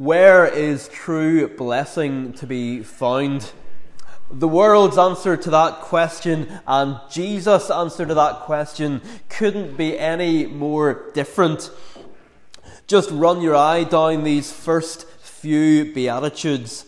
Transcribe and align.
Where 0.00 0.46
is 0.46 0.88
true 0.88 1.46
blessing 1.46 2.32
to 2.32 2.46
be 2.46 2.82
found? 2.82 3.52
The 4.30 4.48
world's 4.48 4.96
answer 4.96 5.36
to 5.36 5.50
that 5.50 5.82
question 5.82 6.48
and 6.66 6.98
Jesus' 7.10 7.68
answer 7.68 8.06
to 8.06 8.14
that 8.14 8.36
question 8.46 9.02
couldn't 9.28 9.76
be 9.76 9.98
any 9.98 10.46
more 10.46 11.10
different. 11.12 11.70
Just 12.86 13.10
run 13.10 13.42
your 13.42 13.54
eye 13.54 13.84
down 13.84 14.24
these 14.24 14.50
first 14.50 15.06
few 15.06 15.92
Beatitudes. 15.92 16.86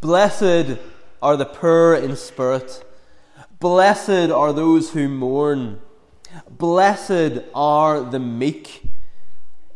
Blessed 0.00 0.78
are 1.20 1.36
the 1.36 1.44
poor 1.44 1.94
in 1.94 2.16
spirit. 2.16 2.90
Blessed 3.60 4.30
are 4.30 4.54
those 4.54 4.92
who 4.92 5.10
mourn. 5.10 5.78
Blessed 6.48 7.42
are 7.54 8.00
the 8.00 8.18
meek. 8.18 8.93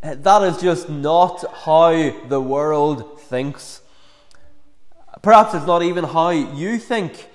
That 0.00 0.42
is 0.42 0.58
just 0.60 0.88
not 0.88 1.44
how 1.64 2.12
the 2.28 2.40
world 2.40 3.20
thinks. 3.20 3.82
Perhaps 5.22 5.54
it's 5.54 5.66
not 5.66 5.82
even 5.82 6.04
how 6.04 6.30
you 6.30 6.78
think. 6.78 7.28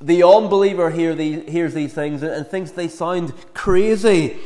The 0.00 0.22
unbeliever 0.22 0.90
hear 0.90 1.14
hears 1.14 1.74
these 1.74 1.92
things 1.92 2.22
and 2.22 2.46
thinks 2.46 2.70
they 2.70 2.88
sound 2.88 3.34
crazy. 3.52 4.38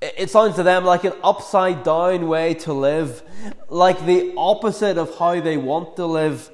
It 0.00 0.30
sounds 0.30 0.56
to 0.56 0.62
them 0.62 0.84
like 0.84 1.04
an 1.04 1.12
upside 1.22 1.82
down 1.82 2.28
way 2.28 2.54
to 2.54 2.72
live, 2.72 3.22
like 3.68 4.04
the 4.04 4.34
opposite 4.36 4.98
of 4.98 5.16
how 5.18 5.40
they 5.40 5.56
want 5.56 5.96
to 5.96 6.06
live. 6.06 6.50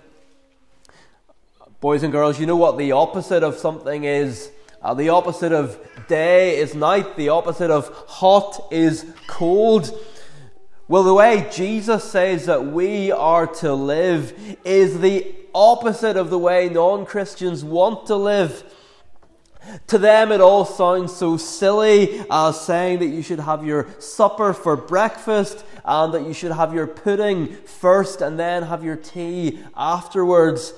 Boys 1.80 2.02
and 2.02 2.12
girls, 2.12 2.38
you 2.38 2.46
know 2.46 2.56
what 2.56 2.76
the 2.76 2.92
opposite 2.92 3.42
of 3.42 3.56
something 3.56 4.04
is? 4.04 4.50
Uh, 4.82 4.94
the 4.94 5.10
opposite 5.10 5.52
of 5.52 5.78
day 6.08 6.56
is 6.56 6.74
night. 6.74 7.16
The 7.16 7.28
opposite 7.28 7.70
of 7.70 7.88
hot 8.06 8.68
is 8.70 9.04
cold. 9.26 9.92
Well, 10.88 11.02
the 11.02 11.14
way 11.14 11.48
Jesus 11.52 12.02
says 12.02 12.46
that 12.46 12.66
we 12.66 13.12
are 13.12 13.46
to 13.46 13.74
live 13.74 14.32
is 14.64 15.00
the 15.00 15.34
opposite 15.54 16.16
of 16.16 16.30
the 16.30 16.38
way 16.38 16.68
non 16.68 17.04
Christians 17.04 17.62
want 17.62 18.06
to 18.06 18.16
live. 18.16 18.64
To 19.88 19.98
them, 19.98 20.32
it 20.32 20.40
all 20.40 20.64
sounds 20.64 21.14
so 21.14 21.36
silly 21.36 22.24
as 22.30 22.60
saying 22.60 23.00
that 23.00 23.06
you 23.06 23.22
should 23.22 23.40
have 23.40 23.64
your 23.64 23.86
supper 23.98 24.54
for 24.54 24.76
breakfast 24.76 25.64
and 25.84 26.14
that 26.14 26.22
you 26.22 26.32
should 26.32 26.52
have 26.52 26.72
your 26.74 26.86
pudding 26.86 27.54
first 27.66 28.22
and 28.22 28.38
then 28.38 28.62
have 28.62 28.82
your 28.82 28.96
tea 28.96 29.60
afterwards. 29.76 30.72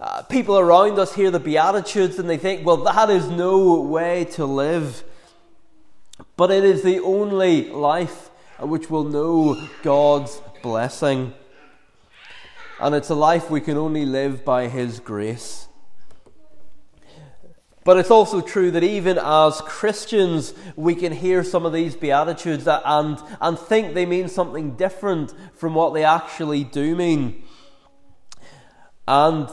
Uh, 0.00 0.22
people 0.22 0.58
around 0.58 0.98
us 0.98 1.14
hear 1.14 1.30
the 1.30 1.40
Beatitudes 1.40 2.18
and 2.18 2.30
they 2.30 2.36
think, 2.36 2.64
well, 2.64 2.78
that 2.78 3.10
is 3.10 3.28
no 3.28 3.80
way 3.80 4.24
to 4.24 4.44
live. 4.44 5.02
But 6.36 6.50
it 6.50 6.64
is 6.64 6.82
the 6.82 7.00
only 7.00 7.68
life 7.68 8.30
which 8.60 8.90
will 8.90 9.04
know 9.04 9.68
God's 9.82 10.40
blessing. 10.62 11.34
And 12.80 12.94
it's 12.94 13.10
a 13.10 13.14
life 13.14 13.50
we 13.50 13.60
can 13.60 13.76
only 13.76 14.06
live 14.06 14.44
by 14.44 14.68
His 14.68 15.00
grace. 15.00 15.68
But 17.88 17.96
it's 17.96 18.10
also 18.10 18.42
true 18.42 18.70
that 18.72 18.84
even 18.84 19.18
as 19.18 19.62
Christians, 19.62 20.52
we 20.76 20.94
can 20.94 21.10
hear 21.10 21.42
some 21.42 21.64
of 21.64 21.72
these 21.72 21.96
Beatitudes 21.96 22.68
and, 22.68 23.18
and 23.40 23.58
think 23.58 23.94
they 23.94 24.04
mean 24.04 24.28
something 24.28 24.76
different 24.76 25.32
from 25.54 25.74
what 25.74 25.94
they 25.94 26.04
actually 26.04 26.64
do 26.64 26.94
mean. 26.94 27.42
And 29.06 29.48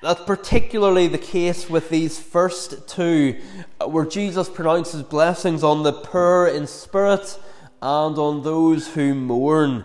that's 0.00 0.22
particularly 0.24 1.08
the 1.08 1.18
case 1.18 1.68
with 1.68 1.90
these 1.90 2.20
first 2.20 2.88
two, 2.88 3.40
uh, 3.80 3.88
where 3.88 4.06
Jesus 4.06 4.48
pronounces 4.48 5.02
blessings 5.02 5.64
on 5.64 5.82
the 5.82 5.92
poor 5.92 6.46
in 6.46 6.68
spirit 6.68 7.38
and 7.82 8.16
on 8.16 8.42
those 8.44 8.94
who 8.94 9.14
mourn. 9.14 9.84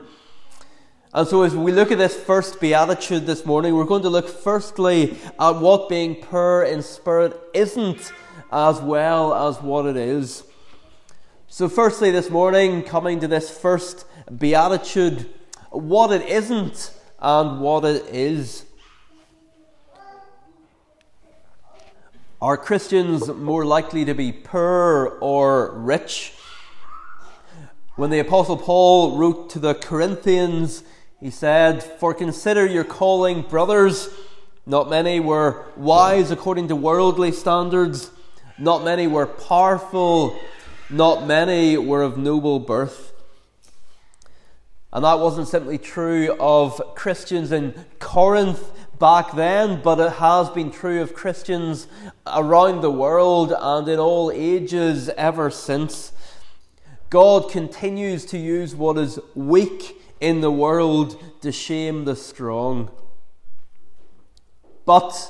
And 1.16 1.28
so, 1.28 1.42
as 1.42 1.56
we 1.56 1.72
look 1.72 1.92
at 1.92 1.98
this 1.98 2.16
first 2.16 2.60
beatitude 2.60 3.26
this 3.26 3.46
morning, 3.46 3.76
we're 3.76 3.86
going 3.86 4.04
to 4.04 4.10
look 4.10 4.28
firstly 4.28 5.18
at 5.40 5.56
what 5.60 5.90
being 5.90 6.16
poor 6.16 6.64
in 6.64 6.84
spirit 6.84 7.40
isn't, 7.54 8.12
as 8.52 8.82
well 8.82 9.34
as 9.34 9.62
what 9.62 9.88
it 9.88 9.98
is. 9.98 10.44
So, 11.48 11.68
firstly, 11.68 12.12
this 12.12 12.30
morning, 12.30 12.84
coming 12.84 13.20
to 13.20 13.28
this 13.28 13.56
first 13.56 14.06
beatitude, 14.38 15.30
what 15.72 16.12
it 16.12 16.28
isn't 16.28 16.92
and 17.20 17.62
what 17.62 17.86
it 17.86 18.06
is. 18.08 18.66
Are 22.44 22.58
Christians 22.58 23.30
more 23.30 23.64
likely 23.64 24.04
to 24.04 24.14
be 24.14 24.34
poor 24.34 25.18
or 25.22 25.72
rich? 25.78 26.34
When 27.96 28.10
the 28.10 28.20
Apostle 28.20 28.58
Paul 28.58 29.16
wrote 29.18 29.50
to 29.52 29.60
the 29.60 29.74
Corinthians, 29.74 30.84
he 31.22 31.30
said, 31.30 31.82
For 31.82 32.14
consider 32.14 32.66
your 32.66 32.84
calling, 32.84 33.44
brothers. 33.44 34.10
Not 34.66 34.90
many 34.90 35.22
were 35.22 35.68
wise 35.78 36.32
according 36.32 36.68
to 36.68 36.76
worldly 36.76 37.32
standards, 37.32 38.12
not 38.60 38.84
many 38.84 39.08
were 39.08 39.26
powerful, 39.26 40.38
not 40.90 41.26
many 41.26 41.78
were 41.78 42.02
of 42.02 42.18
noble 42.18 42.60
birth. 42.60 43.14
And 44.92 45.06
that 45.06 45.20
wasn't 45.20 45.48
simply 45.48 45.78
true 45.78 46.36
of 46.42 46.82
Christians 46.94 47.54
in 47.54 47.86
Corinth 48.00 48.70
back 49.00 49.34
then, 49.34 49.82
but 49.82 50.00
it 50.00 50.14
has 50.14 50.50
been 50.50 50.72
true 50.72 51.02
of 51.02 51.14
Christians 51.14 51.88
around 52.28 52.82
the 52.82 52.92
world 52.92 53.54
and 53.58 53.88
in 53.88 54.00
all 54.00 54.32
ages 54.32 55.10
ever 55.10 55.50
since. 55.50 56.12
God 57.10 57.52
continues 57.52 58.26
to 58.26 58.38
use 58.38 58.76
what 58.76 58.98
is 58.98 59.20
weak 59.36 59.98
in 60.20 60.42
the 60.42 60.52
world 60.52 61.22
to 61.42 61.52
shame 61.52 62.06
the 62.06 62.16
strong. 62.16 62.90
But 64.86 65.30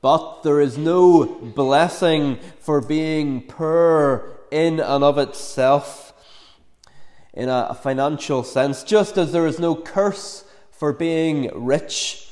but 0.00 0.42
there 0.44 0.60
is 0.60 0.78
no 0.78 1.24
blessing 1.24 2.38
for 2.60 2.80
being 2.80 3.42
poor 3.42 4.38
in 4.52 4.78
and 4.78 5.02
of 5.02 5.18
itself 5.18 6.12
in 7.34 7.48
a 7.48 7.74
financial 7.74 8.44
sense, 8.44 8.84
just 8.84 9.18
as 9.18 9.32
there 9.32 9.46
is 9.46 9.58
no 9.58 9.74
curse 9.74 10.44
for 10.78 10.92
being 10.92 11.50
rich. 11.54 12.28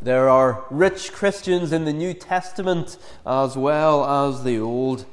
There 0.00 0.28
are 0.30 0.64
rich 0.70 1.12
Christians 1.12 1.72
in 1.72 1.84
the 1.84 1.92
New 1.92 2.14
Testament 2.14 2.96
as 3.26 3.56
well 3.56 4.04
as 4.28 4.44
the 4.44 4.58
Old. 4.58 5.04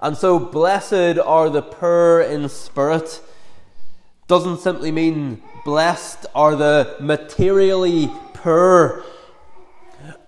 And 0.00 0.16
so, 0.16 0.38
blessed 0.38 1.18
are 1.18 1.50
the 1.50 1.62
poor 1.62 2.20
in 2.20 2.48
spirit 2.48 3.20
doesn't 4.28 4.60
simply 4.60 4.92
mean 4.92 5.42
blessed 5.64 6.24
are 6.36 6.54
the 6.54 6.96
materially 7.00 8.08
poor. 8.32 9.04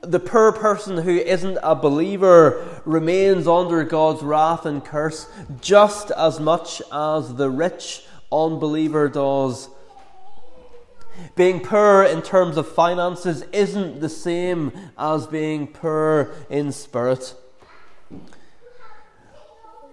The 0.01 0.19
poor 0.19 0.51
person 0.51 0.99
who 0.99 1.17
isn't 1.17 1.59
a 1.63 1.77
believer 1.77 2.83
remains 2.85 3.47
under 3.47 3.85
God's 3.85 4.23
wrath 4.23 4.67
and 4.67 4.85
curse 4.85 5.31
just 5.61 6.11
as 6.11 6.41
much 6.41 6.83
as 6.93 7.37
the 7.37 7.49
rich 7.49 8.05
unbeliever 8.33 9.09
does 9.09 9.69
being 11.35 11.61
poor 11.61 12.03
in 12.03 12.23
terms 12.23 12.57
of 12.57 12.69
finances 12.69 13.43
isn't 13.53 14.01
the 14.01 14.09
same 14.09 14.73
as 14.99 15.27
being 15.27 15.67
poor 15.67 16.33
in 16.51 16.73
spirit. 16.73 17.35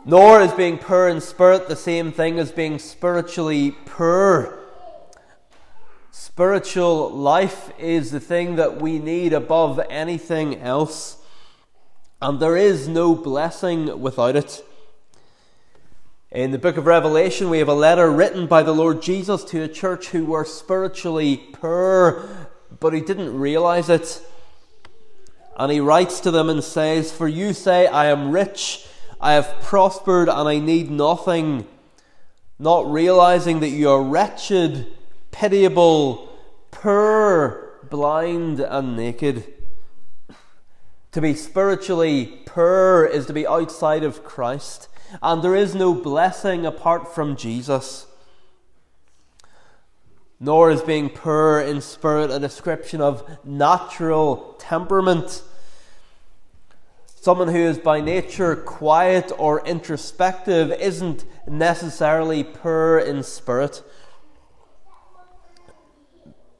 Nor 0.05 0.41
is 0.41 0.53
being 0.53 0.77
poor 0.77 1.07
in 1.07 1.21
spirit 1.21 1.67
the 1.67 1.75
same 1.75 2.11
thing 2.11 2.39
as 2.39 2.51
being 2.51 2.79
spiritually 2.79 3.71
poor. 3.85 4.59
Spiritual 6.11 7.11
life 7.11 7.71
is 7.77 8.11
the 8.11 8.19
thing 8.19 8.55
that 8.55 8.81
we 8.81 8.99
need 8.99 9.33
above 9.33 9.79
anything 9.89 10.59
else, 10.59 11.17
and 12.21 12.39
there 12.39 12.57
is 12.57 12.87
no 12.87 13.13
blessing 13.15 14.01
without 14.01 14.35
it. 14.35 14.63
In 16.31 16.51
the 16.51 16.59
book 16.59 16.77
of 16.77 16.85
Revelation, 16.85 17.49
we 17.49 17.57
have 17.57 17.69
a 17.69 17.73
letter 17.73 18.11
written 18.11 18.45
by 18.45 18.61
the 18.61 18.71
Lord 18.71 19.01
Jesus 19.01 19.43
to 19.45 19.63
a 19.63 19.67
church 19.67 20.09
who 20.09 20.25
were 20.25 20.45
spiritually 20.45 21.37
poor, 21.37 22.29
but 22.79 22.93
he 22.93 23.01
didn't 23.01 23.39
realize 23.39 23.89
it. 23.89 24.21
And 25.57 25.71
he 25.71 25.79
writes 25.79 26.19
to 26.19 26.29
them 26.29 26.47
and 26.47 26.63
says, 26.63 27.11
For 27.11 27.27
you 27.27 27.51
say, 27.53 27.87
I 27.87 28.11
am 28.11 28.29
rich, 28.29 28.85
I 29.19 29.33
have 29.33 29.59
prospered, 29.63 30.29
and 30.29 30.47
I 30.47 30.59
need 30.59 30.91
nothing, 30.91 31.65
not 32.59 32.85
realizing 32.85 33.59
that 33.61 33.69
you 33.69 33.89
are 33.89 34.03
wretched, 34.03 34.85
pitiable, 35.31 36.29
poor, 36.69 37.71
blind, 37.89 38.59
and 38.59 38.95
naked. 38.95 39.51
To 41.13 41.21
be 41.21 41.33
spiritually 41.33 42.43
poor 42.45 43.03
is 43.03 43.25
to 43.25 43.33
be 43.33 43.47
outside 43.47 44.03
of 44.03 44.23
Christ 44.23 44.89
and 45.21 45.43
there 45.43 45.55
is 45.55 45.75
no 45.75 45.93
blessing 45.93 46.65
apart 46.65 47.13
from 47.13 47.35
Jesus. 47.35 48.05
Nor 50.39 50.71
is 50.71 50.81
being 50.81 51.09
poor 51.09 51.59
in 51.59 51.81
spirit 51.81 52.31
a 52.31 52.39
description 52.39 53.01
of 53.01 53.45
natural 53.45 54.55
temperament. 54.57 55.43
Someone 57.21 57.49
who 57.49 57.57
is 57.57 57.77
by 57.77 57.99
nature 57.99 58.55
quiet 58.55 59.31
or 59.37 59.65
introspective 59.65 60.71
isn't 60.71 61.25
necessarily 61.45 62.45
poor 62.45 62.97
in 62.97 63.23
spirit. 63.23 63.83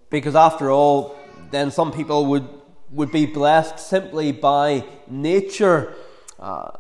Because 0.09 0.35
after 0.35 0.69
all, 0.69 1.15
then 1.51 1.71
some 1.71 1.93
people 1.93 2.25
would, 2.25 2.47
would 2.91 3.11
be 3.11 3.25
blessed 3.25 3.79
simply 3.79 4.33
by 4.33 4.83
nature, 5.07 5.95
uh, 6.39 6.71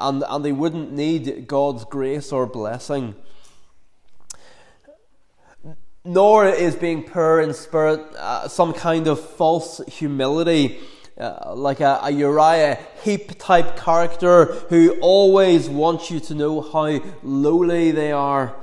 and, 0.00 0.24
and 0.28 0.44
they 0.44 0.52
wouldn't 0.52 0.92
need 0.92 1.46
God's 1.46 1.84
grace 1.84 2.32
or 2.32 2.46
blessing. 2.46 3.14
Nor 6.04 6.46
is 6.46 6.74
being 6.74 7.04
poor 7.04 7.40
in 7.40 7.52
spirit 7.52 8.00
uh, 8.16 8.48
some 8.48 8.72
kind 8.72 9.06
of 9.06 9.20
false 9.20 9.80
humility 9.86 10.80
uh, 11.20 11.54
like 11.54 11.80
a, 11.80 12.00
a 12.02 12.10
Uriah 12.10 12.78
Heep 13.02 13.38
type 13.38 13.76
character 13.76 14.46
who 14.70 14.96
always 15.00 15.68
wants 15.68 16.10
you 16.10 16.18
to 16.20 16.34
know 16.34 16.62
how 16.62 17.00
lowly 17.22 17.90
they 17.90 18.10
are. 18.10 18.56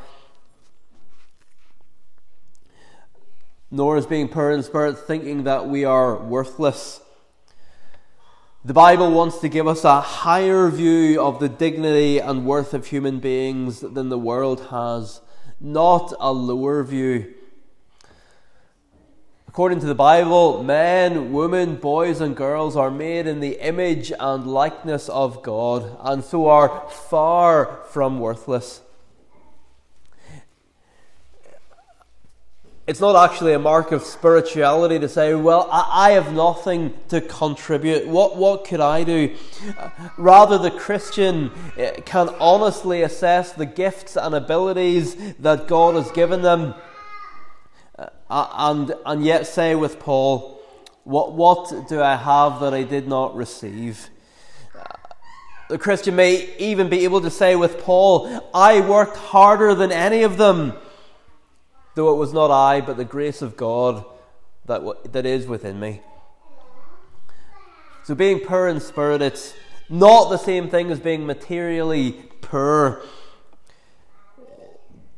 Nor 3.69 3.97
is 3.97 4.07
being 4.07 4.27
poor 4.27 4.49
in 4.49 4.63
spirit 4.63 4.97
thinking 4.97 5.43
that 5.43 5.67
we 5.67 5.85
are 5.85 6.17
worthless. 6.17 7.01
The 8.67 8.73
Bible 8.73 9.11
wants 9.11 9.37
to 9.37 9.47
give 9.47 9.65
us 9.65 9.85
a 9.85 10.01
higher 10.01 10.67
view 10.67 11.21
of 11.21 11.39
the 11.39 11.47
dignity 11.47 12.19
and 12.19 12.45
worth 12.45 12.73
of 12.73 12.87
human 12.87 13.21
beings 13.21 13.79
than 13.79 14.09
the 14.09 14.19
world 14.19 14.67
has, 14.71 15.21
not 15.61 16.13
a 16.19 16.33
lower 16.33 16.83
view. 16.83 17.33
According 19.47 19.79
to 19.79 19.85
the 19.85 19.95
Bible, 19.95 20.63
men, 20.63 21.31
women, 21.31 21.77
boys, 21.77 22.19
and 22.19 22.35
girls 22.35 22.75
are 22.75 22.91
made 22.91 23.25
in 23.25 23.39
the 23.39 23.57
image 23.65 24.11
and 24.19 24.45
likeness 24.45 25.07
of 25.07 25.41
God, 25.43 25.97
and 26.01 26.21
so 26.21 26.49
are 26.49 26.89
far 26.89 27.85
from 27.91 28.19
worthless. 28.19 28.81
It's 32.87 33.01
not 33.01 33.17
actually 33.29 33.51
a 33.51 33.59
mark 33.59 33.91
of 33.91 34.01
spirituality 34.03 34.97
to 34.97 35.09
say, 35.09 35.35
well, 35.35 35.67
I, 35.69 36.11
have 36.11 36.31
nothing 36.31 36.93
to 37.09 37.19
contribute. 37.19 38.07
What, 38.07 38.37
what 38.37 38.63
could 38.63 38.79
I 38.79 39.03
do? 39.03 39.35
Rather, 40.17 40.57
the 40.57 40.71
Christian 40.71 41.51
eh, 41.75 41.99
can 42.05 42.29
honestly 42.39 43.01
assess 43.01 43.51
the 43.51 43.65
gifts 43.65 44.15
and 44.15 44.33
abilities 44.33 45.17
that 45.39 45.67
God 45.67 45.95
has 45.95 46.09
given 46.11 46.41
them 46.43 46.75
uh, 48.29 48.47
and, 48.57 48.93
and 49.05 49.25
yet 49.25 49.47
say 49.47 49.75
with 49.75 49.99
Paul, 49.99 50.61
what, 51.03 51.33
what 51.33 51.89
do 51.89 52.01
I 52.01 52.15
have 52.15 52.61
that 52.61 52.73
I 52.73 52.83
did 52.83 53.05
not 53.05 53.35
receive? 53.35 54.09
The 55.69 55.77
Christian 55.77 56.15
may 56.15 56.55
even 56.57 56.87
be 56.87 57.03
able 57.03 57.19
to 57.19 57.29
say 57.29 57.57
with 57.57 57.81
Paul, 57.81 58.49
I 58.53 58.79
worked 58.79 59.17
harder 59.17 59.75
than 59.75 59.91
any 59.91 60.23
of 60.23 60.37
them, 60.37 60.73
though 61.97 62.13
it 62.13 62.17
was 62.17 62.31
not 62.31 62.49
I, 62.49 62.79
but 62.79 62.95
the 62.95 63.03
grace 63.03 63.41
of 63.41 63.57
God 63.57 64.05
that, 64.65 65.11
that 65.11 65.25
is 65.25 65.47
within 65.47 65.79
me. 65.79 66.01
So, 68.03 68.15
being 68.15 68.39
poor 68.39 68.69
in 68.69 68.79
spirit, 68.79 69.21
it's 69.21 69.53
not 69.89 70.29
the 70.29 70.37
same 70.37 70.69
thing 70.69 70.91
as 70.91 70.99
being 71.01 71.25
materially 71.25 72.13
poor 72.39 73.03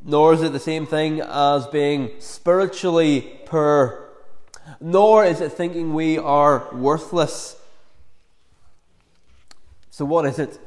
nor 0.04 0.34
is 0.34 0.42
it 0.42 0.54
the 0.54 0.60
same 0.60 0.86
thing 0.86 1.20
as 1.22 1.68
being 1.68 2.12
spiritually 2.20 3.40
poor, 3.46 4.10
nor 4.80 5.26
is 5.26 5.42
it 5.42 5.52
thinking 5.52 5.94
we 5.94 6.18
are 6.18 6.74
worthless. 6.74 7.58
So, 9.90 10.06
what 10.06 10.26
is 10.26 10.40
it? 10.40 10.60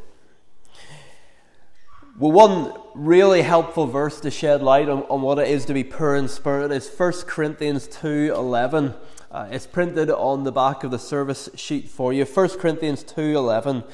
Well, 2.18 2.30
one 2.30 2.74
really 2.94 3.40
helpful 3.40 3.86
verse 3.86 4.20
to 4.20 4.30
shed 4.30 4.62
light 4.62 4.86
on, 4.90 5.04
on 5.04 5.22
what 5.22 5.38
it 5.38 5.48
is 5.48 5.64
to 5.64 5.72
be 5.72 5.82
poor 5.82 6.14
in 6.14 6.28
spirit 6.28 6.70
is 6.70 6.86
1 6.86 7.12
Corinthians 7.26 7.88
2.11. 7.88 8.94
Uh, 9.30 9.48
it's 9.50 9.66
printed 9.66 10.10
on 10.10 10.44
the 10.44 10.52
back 10.52 10.84
of 10.84 10.90
the 10.90 10.98
service 10.98 11.48
sheet 11.54 11.88
for 11.88 12.12
you. 12.12 12.26
1 12.26 12.58
Corinthians 12.58 13.02
2.11. 13.02 13.88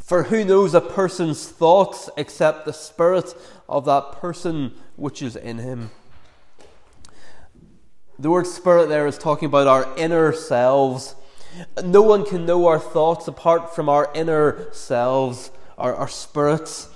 For 0.00 0.24
who 0.24 0.44
knows 0.44 0.74
a 0.74 0.80
person's 0.80 1.46
thoughts 1.46 2.10
except 2.16 2.64
the 2.64 2.72
spirit 2.72 3.32
of 3.68 3.84
that 3.84 4.10
person 4.12 4.72
which 4.96 5.22
is 5.22 5.36
in 5.36 5.58
him? 5.58 5.92
The 8.18 8.30
word 8.30 8.48
spirit 8.48 8.88
there 8.88 9.06
is 9.06 9.18
talking 9.18 9.46
about 9.46 9.68
our 9.68 9.96
inner 9.96 10.32
selves. 10.32 11.14
No 11.84 12.02
one 12.02 12.26
can 12.26 12.44
know 12.44 12.66
our 12.66 12.80
thoughts 12.80 13.28
apart 13.28 13.72
from 13.72 13.88
our 13.88 14.10
inner 14.16 14.66
selves, 14.72 15.52
our, 15.78 15.94
our 15.94 16.08
spirits. 16.08 16.88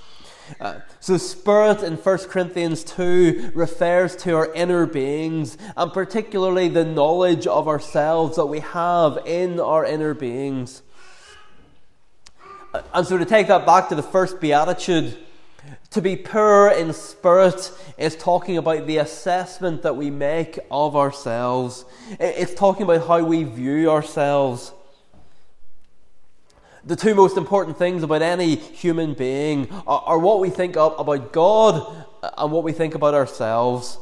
Uh, 0.61 0.81
so, 1.01 1.17
spirit 1.17 1.83
in 1.83 1.95
1 1.95 2.19
Corinthians 2.29 2.85
2 2.85 3.53
refers 3.55 4.15
to 4.17 4.37
our 4.37 4.53
inner 4.53 4.87
beings, 4.87 5.57
and 5.77 5.93
particularly 5.93 6.69
the 6.69 6.85
knowledge 6.85 7.47
of 7.47 7.69
ourselves 7.69 8.37
that 8.37 8.47
we 8.47 8.61
have 8.61 9.19
in 9.25 9.59
our 9.59 9.85
inner 9.87 10.15
beings. 10.15 10.83
And 12.95 13.07
so 13.07 13.19
to 13.19 13.25
take 13.25 13.49
that 13.49 13.67
back 13.67 13.89
to 13.91 13.95
the 13.95 14.03
first 14.03 14.41
beatitude, 14.41 15.19
to 15.91 16.01
be 16.01 16.17
poor 16.17 16.69
in 16.69 16.93
spirit 16.93 17.71
is 17.99 18.17
talking 18.17 18.57
about 18.57 18.87
the 18.87 18.97
assessment 18.97 19.83
that 19.83 19.97
we 19.97 20.11
make 20.11 20.59
of 20.71 20.97
ourselves. 20.97 21.85
It's 22.19 22.55
talking 22.55 22.85
about 22.85 23.07
how 23.07 23.23
we 23.23 23.45
view 23.45 23.91
ourselves. 23.91 24.73
The 26.85 26.97
two 26.97 27.15
most 27.15 27.37
important 27.37 27.79
things 27.79 28.03
about 28.03 28.23
any 28.23 28.57
human 28.57 29.15
being 29.15 29.71
are, 29.87 30.03
are 30.05 30.19
what 30.19 30.41
we 30.41 30.51
think 30.51 30.77
of, 30.77 30.99
about 30.99 31.33
God 31.33 32.07
uh, 32.23 32.31
and 32.39 32.51
what 32.51 32.65
we 32.65 32.73
think 32.73 32.97
about 32.97 33.15
ourselves. 33.15 33.99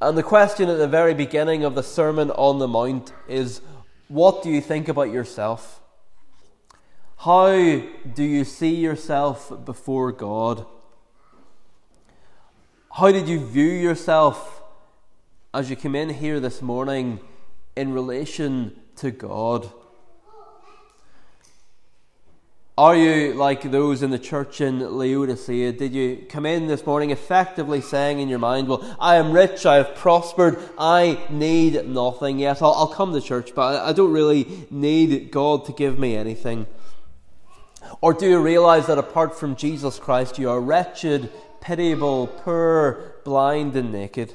And 0.00 0.16
the 0.16 0.22
question 0.22 0.70
at 0.70 0.78
the 0.78 0.88
very 0.88 1.12
beginning 1.12 1.62
of 1.62 1.74
the 1.74 1.82
Sermon 1.82 2.30
on 2.30 2.58
the 2.58 2.68
Mount 2.68 3.12
is 3.28 3.60
what 4.08 4.42
do 4.42 4.50
you 4.50 4.60
think 4.60 4.88
about 4.88 5.10
yourself? 5.10 5.80
How 7.18 7.52
do 7.52 8.22
you 8.22 8.44
see 8.44 8.74
yourself 8.74 9.64
before 9.64 10.12
God? 10.12 10.66
How 12.92 13.10
did 13.12 13.28
you 13.28 13.44
view 13.44 13.70
yourself 13.70 14.62
as 15.52 15.68
you 15.68 15.76
came 15.76 15.94
in 15.94 16.10
here 16.10 16.40
this 16.40 16.62
morning 16.62 17.20
in 17.76 17.92
relation 17.92 18.78
to 18.96 19.10
God? 19.10 19.70
Are 22.76 22.96
you 22.96 23.34
like 23.34 23.70
those 23.70 24.02
in 24.02 24.10
the 24.10 24.18
church 24.18 24.60
in 24.60 24.80
Laodicea? 24.80 25.74
Did 25.74 25.94
you 25.94 26.26
come 26.28 26.44
in 26.44 26.66
this 26.66 26.84
morning 26.84 27.10
effectively 27.10 27.80
saying 27.80 28.18
in 28.18 28.28
your 28.28 28.40
mind, 28.40 28.66
Well, 28.66 28.96
I 28.98 29.14
am 29.14 29.30
rich, 29.30 29.64
I 29.64 29.76
have 29.76 29.94
prospered, 29.94 30.58
I 30.76 31.24
need 31.30 31.86
nothing. 31.86 32.40
Yes, 32.40 32.60
I'll, 32.60 32.72
I'll 32.72 32.88
come 32.88 33.12
to 33.12 33.20
church, 33.20 33.54
but 33.54 33.80
I 33.80 33.92
don't 33.92 34.12
really 34.12 34.66
need 34.72 35.30
God 35.30 35.66
to 35.66 35.72
give 35.72 36.00
me 36.00 36.16
anything. 36.16 36.66
Or 38.00 38.12
do 38.12 38.28
you 38.28 38.40
realize 38.40 38.88
that 38.88 38.98
apart 38.98 39.38
from 39.38 39.54
Jesus 39.54 40.00
Christ, 40.00 40.40
you 40.40 40.50
are 40.50 40.60
wretched, 40.60 41.30
pitiable, 41.60 42.26
poor, 42.26 43.14
blind, 43.24 43.76
and 43.76 43.92
naked? 43.92 44.34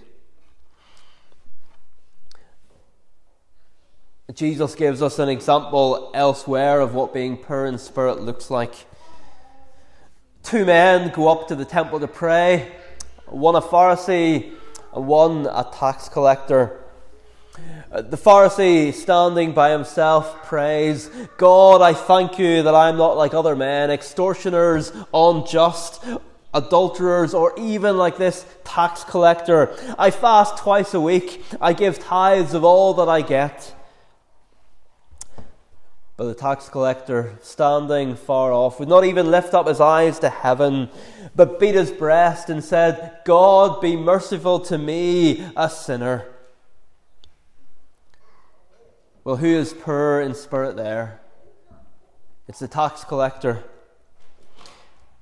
Jesus 4.33 4.75
gives 4.75 5.01
us 5.01 5.19
an 5.19 5.29
example 5.29 6.11
elsewhere 6.13 6.81
of 6.81 6.93
what 6.93 7.13
being 7.13 7.37
poor 7.37 7.65
in 7.65 7.77
spirit 7.77 8.21
looks 8.21 8.49
like. 8.49 8.73
Two 10.43 10.65
men 10.65 11.11
go 11.13 11.27
up 11.29 11.47
to 11.47 11.55
the 11.55 11.65
temple 11.65 11.99
to 11.99 12.07
pray, 12.07 12.71
one 13.25 13.55
a 13.55 13.61
Pharisee 13.61 14.53
one 14.91 15.47
a 15.47 15.67
tax 15.73 16.09
collector. 16.09 16.83
Uh, 17.91 18.01
the 18.01 18.17
Pharisee, 18.17 18.93
standing 18.93 19.51
by 19.51 19.71
himself, 19.71 20.45
prays, 20.45 21.09
God, 21.37 21.81
I 21.81 21.93
thank 21.93 22.39
you 22.39 22.63
that 22.63 22.75
I 22.75 22.89
am 22.89 22.97
not 22.97 23.17
like 23.17 23.33
other 23.33 23.55
men, 23.55 23.91
extortioners, 23.91 24.91
unjust, 25.13 26.03
adulterers, 26.53 27.33
or 27.33 27.53
even 27.59 27.97
like 27.97 28.17
this 28.17 28.45
tax 28.63 29.03
collector. 29.03 29.75
I 29.97 30.11
fast 30.11 30.57
twice 30.57 30.93
a 30.93 31.01
week, 31.01 31.43
I 31.59 31.73
give 31.73 31.99
tithes 31.99 32.53
of 32.53 32.63
all 32.63 32.93
that 32.95 33.09
I 33.09 33.21
get. 33.21 33.75
But 36.19 36.25
the 36.25 36.35
tax 36.35 36.67
collector, 36.67 37.39
standing 37.41 38.13
far 38.13 38.51
off, 38.51 38.77
would 38.77 38.89
not 38.89 39.05
even 39.05 39.31
lift 39.31 39.53
up 39.53 39.69
his 39.69 39.79
eyes 39.79 40.19
to 40.19 40.29
heaven, 40.29 40.89
but 41.33 41.61
beat 41.61 41.75
his 41.75 41.91
breast 41.91 42.49
and 42.49 42.61
said, 42.61 43.19
God, 43.23 43.79
be 43.79 43.95
merciful 43.95 44.59
to 44.65 44.77
me, 44.77 45.49
a 45.55 45.69
sinner. 45.69 46.27
Well, 49.23 49.37
who 49.37 49.47
is 49.47 49.71
poor 49.71 50.19
in 50.19 50.35
spirit 50.35 50.75
there? 50.75 51.21
It's 52.49 52.59
the 52.59 52.67
tax 52.67 53.05
collector. 53.05 53.63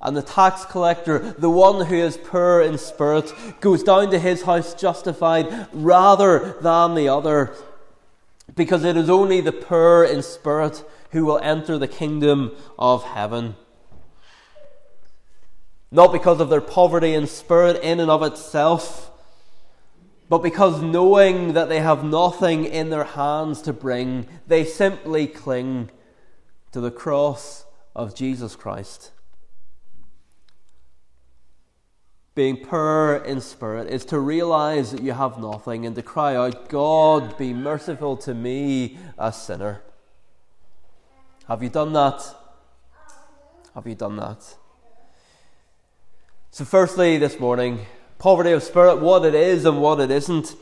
And 0.01 0.17
the 0.17 0.23
tax 0.23 0.65
collector, 0.65 1.19
the 1.37 1.51
one 1.51 1.85
who 1.85 1.95
is 1.95 2.17
poor 2.17 2.59
in 2.59 2.79
spirit, 2.79 3.31
goes 3.61 3.83
down 3.83 4.09
to 4.09 4.17
his 4.17 4.41
house 4.41 4.73
justified 4.73 5.67
rather 5.73 6.57
than 6.59 6.95
the 6.95 7.09
other. 7.09 7.53
Because 8.57 8.83
it 8.83 8.97
is 8.97 9.09
only 9.09 9.39
the 9.39 9.53
poor 9.53 10.03
in 10.03 10.21
spirit 10.21 10.83
who 11.11 11.25
will 11.25 11.39
enter 11.39 11.77
the 11.77 11.87
kingdom 11.87 12.51
of 12.77 13.03
heaven. 13.03 13.55
Not 15.89 16.11
because 16.11 16.41
of 16.41 16.49
their 16.49 16.59
poverty 16.59 17.13
in 17.13 17.27
spirit 17.27 17.81
in 17.81 18.01
and 18.01 18.11
of 18.11 18.23
itself, 18.23 19.11
but 20.27 20.39
because 20.39 20.81
knowing 20.81 21.53
that 21.53 21.69
they 21.69 21.79
have 21.79 22.03
nothing 22.03 22.65
in 22.65 22.89
their 22.89 23.05
hands 23.05 23.61
to 23.61 23.71
bring, 23.71 24.27
they 24.45 24.65
simply 24.65 25.27
cling 25.27 25.89
to 26.73 26.81
the 26.81 26.91
cross 26.91 27.65
of 27.95 28.13
Jesus 28.13 28.55
Christ. 28.55 29.11
Being 32.37 32.57
poor 32.57 33.23
in 33.25 33.41
spirit 33.41 33.87
is 33.87 34.05
to 34.05 34.19
realize 34.19 34.91
that 34.91 35.01
you 35.01 35.13
have 35.13 35.39
nothing 35.39 35.87
and 35.87 35.95
to 35.95 36.03
cry 36.03 36.35
out, 36.35 36.69
God, 36.69 37.35
be 37.35 37.51
merciful 37.51 38.15
to 38.17 38.35
me, 38.35 38.99
a 39.17 39.33
sinner. 39.33 39.81
Have 41.47 41.63
you 41.63 41.69
done 41.69 41.93
that? 41.93 42.21
Have 43.73 43.87
you 43.87 43.95
done 43.95 44.17
that? 44.17 44.53
So, 46.51 46.63
firstly, 46.63 47.17
this 47.17 47.39
morning, 47.39 47.87
poverty 48.19 48.51
of 48.51 48.61
spirit, 48.61 49.01
what 49.01 49.25
it 49.25 49.33
is 49.33 49.65
and 49.65 49.81
what 49.81 49.99
it 49.99 50.11
isn't. 50.11 50.55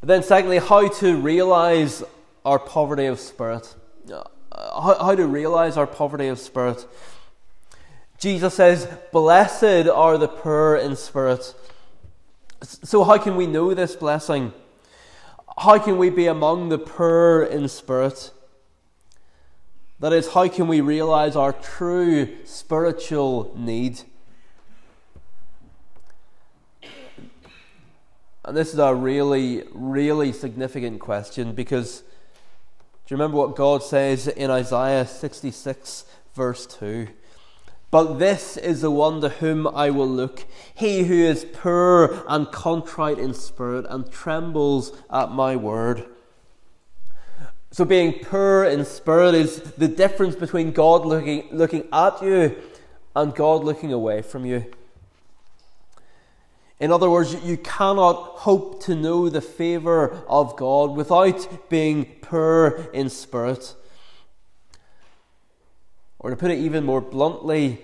But 0.00 0.08
then, 0.08 0.24
secondly, 0.24 0.58
how 0.58 0.88
to 0.88 1.16
realize 1.16 2.02
our 2.44 2.58
poverty 2.58 3.06
of 3.06 3.20
spirit. 3.20 3.72
Uh, 4.12 4.24
how, 4.50 4.96
how 4.98 5.14
to 5.14 5.28
realize 5.28 5.76
our 5.76 5.86
poverty 5.86 6.26
of 6.26 6.40
spirit. 6.40 6.84
Jesus 8.18 8.54
says, 8.54 8.86
Blessed 9.12 9.88
are 9.88 10.18
the 10.18 10.28
poor 10.28 10.76
in 10.76 10.96
spirit. 10.96 11.54
So, 12.62 13.04
how 13.04 13.18
can 13.18 13.36
we 13.36 13.46
know 13.46 13.74
this 13.74 13.96
blessing? 13.96 14.52
How 15.58 15.78
can 15.78 15.98
we 15.98 16.10
be 16.10 16.26
among 16.26 16.68
the 16.68 16.78
poor 16.78 17.42
in 17.42 17.68
spirit? 17.68 18.30
That 20.00 20.12
is, 20.12 20.32
how 20.32 20.48
can 20.48 20.68
we 20.68 20.80
realize 20.82 21.36
our 21.36 21.52
true 21.52 22.36
spiritual 22.44 23.54
need? 23.56 24.00
And 28.44 28.56
this 28.56 28.72
is 28.72 28.78
a 28.78 28.94
really, 28.94 29.64
really 29.72 30.32
significant 30.32 31.00
question 31.00 31.52
because 31.52 32.00
do 32.00 33.14
you 33.14 33.16
remember 33.16 33.38
what 33.38 33.56
God 33.56 33.82
says 33.82 34.28
in 34.28 34.50
Isaiah 34.50 35.06
66, 35.06 36.04
verse 36.34 36.66
2? 36.66 37.08
But 37.90 38.18
this 38.18 38.56
is 38.56 38.80
the 38.80 38.90
one 38.90 39.20
to 39.20 39.28
whom 39.28 39.66
I 39.66 39.90
will 39.90 40.08
look, 40.08 40.44
he 40.74 41.04
who 41.04 41.14
is 41.14 41.44
poor 41.44 42.24
and 42.28 42.50
contrite 42.50 43.18
in 43.18 43.32
spirit 43.32 43.86
and 43.88 44.10
trembles 44.10 44.92
at 45.10 45.30
my 45.30 45.56
word. 45.56 46.04
So, 47.70 47.84
being 47.84 48.14
poor 48.24 48.64
in 48.64 48.84
spirit 48.84 49.34
is 49.34 49.60
the 49.60 49.88
difference 49.88 50.34
between 50.34 50.72
God 50.72 51.04
looking, 51.04 51.48
looking 51.52 51.86
at 51.92 52.22
you 52.22 52.56
and 53.14 53.34
God 53.34 53.64
looking 53.64 53.92
away 53.92 54.22
from 54.22 54.44
you. 54.44 54.66
In 56.78 56.92
other 56.92 57.08
words, 57.08 57.34
you 57.42 57.56
cannot 57.56 58.14
hope 58.14 58.82
to 58.84 58.94
know 58.94 59.28
the 59.28 59.40
favour 59.40 60.22
of 60.28 60.56
God 60.56 60.94
without 60.94 61.70
being 61.70 62.04
poor 62.20 62.88
in 62.92 63.08
spirit. 63.08 63.74
Or 66.26 66.30
to 66.30 66.36
put 66.36 66.50
it 66.50 66.58
even 66.58 66.84
more 66.84 67.00
bluntly, 67.00 67.78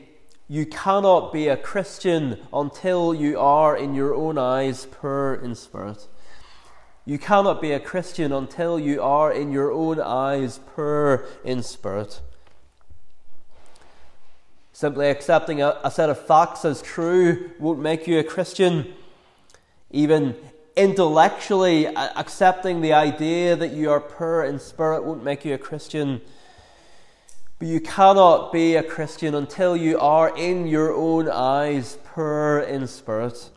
you 0.49 0.67
cannot 0.67 1.33
be 1.33 1.47
a 1.47 1.57
Christian 1.57 2.41
until 2.53 3.15
you 3.15 3.39
are, 3.39 3.77
in 3.77 3.95
your 3.95 4.17
own 4.17 4.37
eyes, 4.37 4.85
poor 4.85 5.35
in 5.35 5.55
spirit. 5.55 6.09
You 7.05 7.21
cannot 7.21 7.63
be 7.63 7.71
a 7.71 7.79
Christian 7.79 8.33
until 8.33 8.81
you 8.81 9.01
are, 9.01 9.33
in 9.33 9.53
your 9.53 9.71
own 9.71 10.01
eyes, 10.01 10.59
poor 10.75 11.25
in 11.45 11.63
spirit. 11.63 12.21
Simply 14.73 15.09
accepting 15.09 15.63
a, 15.63 15.79
a, 15.85 15.91
set 15.93 16.11
of 16.11 16.27
facts 16.27 16.65
as 16.65 16.83
true 16.83 17.53
won't 17.61 17.79
make 17.79 18.09
you 18.09 18.19
a 18.19 18.25
Christian. 18.25 18.93
Even 19.93 20.35
intellectually 20.75 21.87
accepting 21.87 22.81
the 22.81 22.93
idea 22.93 23.55
that 23.55 23.71
you 23.71 23.89
are 23.93 24.01
poor 24.01 24.43
in 24.43 24.59
spirit 24.59 25.05
won't 25.05 25.23
make 25.23 25.45
you 25.45 25.55
a 25.55 25.59
Christian. 25.59 26.21
But 27.63 27.69
you 27.69 27.79
cannot 27.79 28.53
be 28.53 28.75
a 28.75 28.83
Christian 28.83 29.37
until 29.37 29.77
you 29.77 29.97
are, 29.97 30.37
in 30.37 30.67
your 30.67 30.93
own 30.93 31.29
eyes, 31.29 31.97
poor 32.03 32.59
in 32.59 32.89
spirit. 32.89 33.51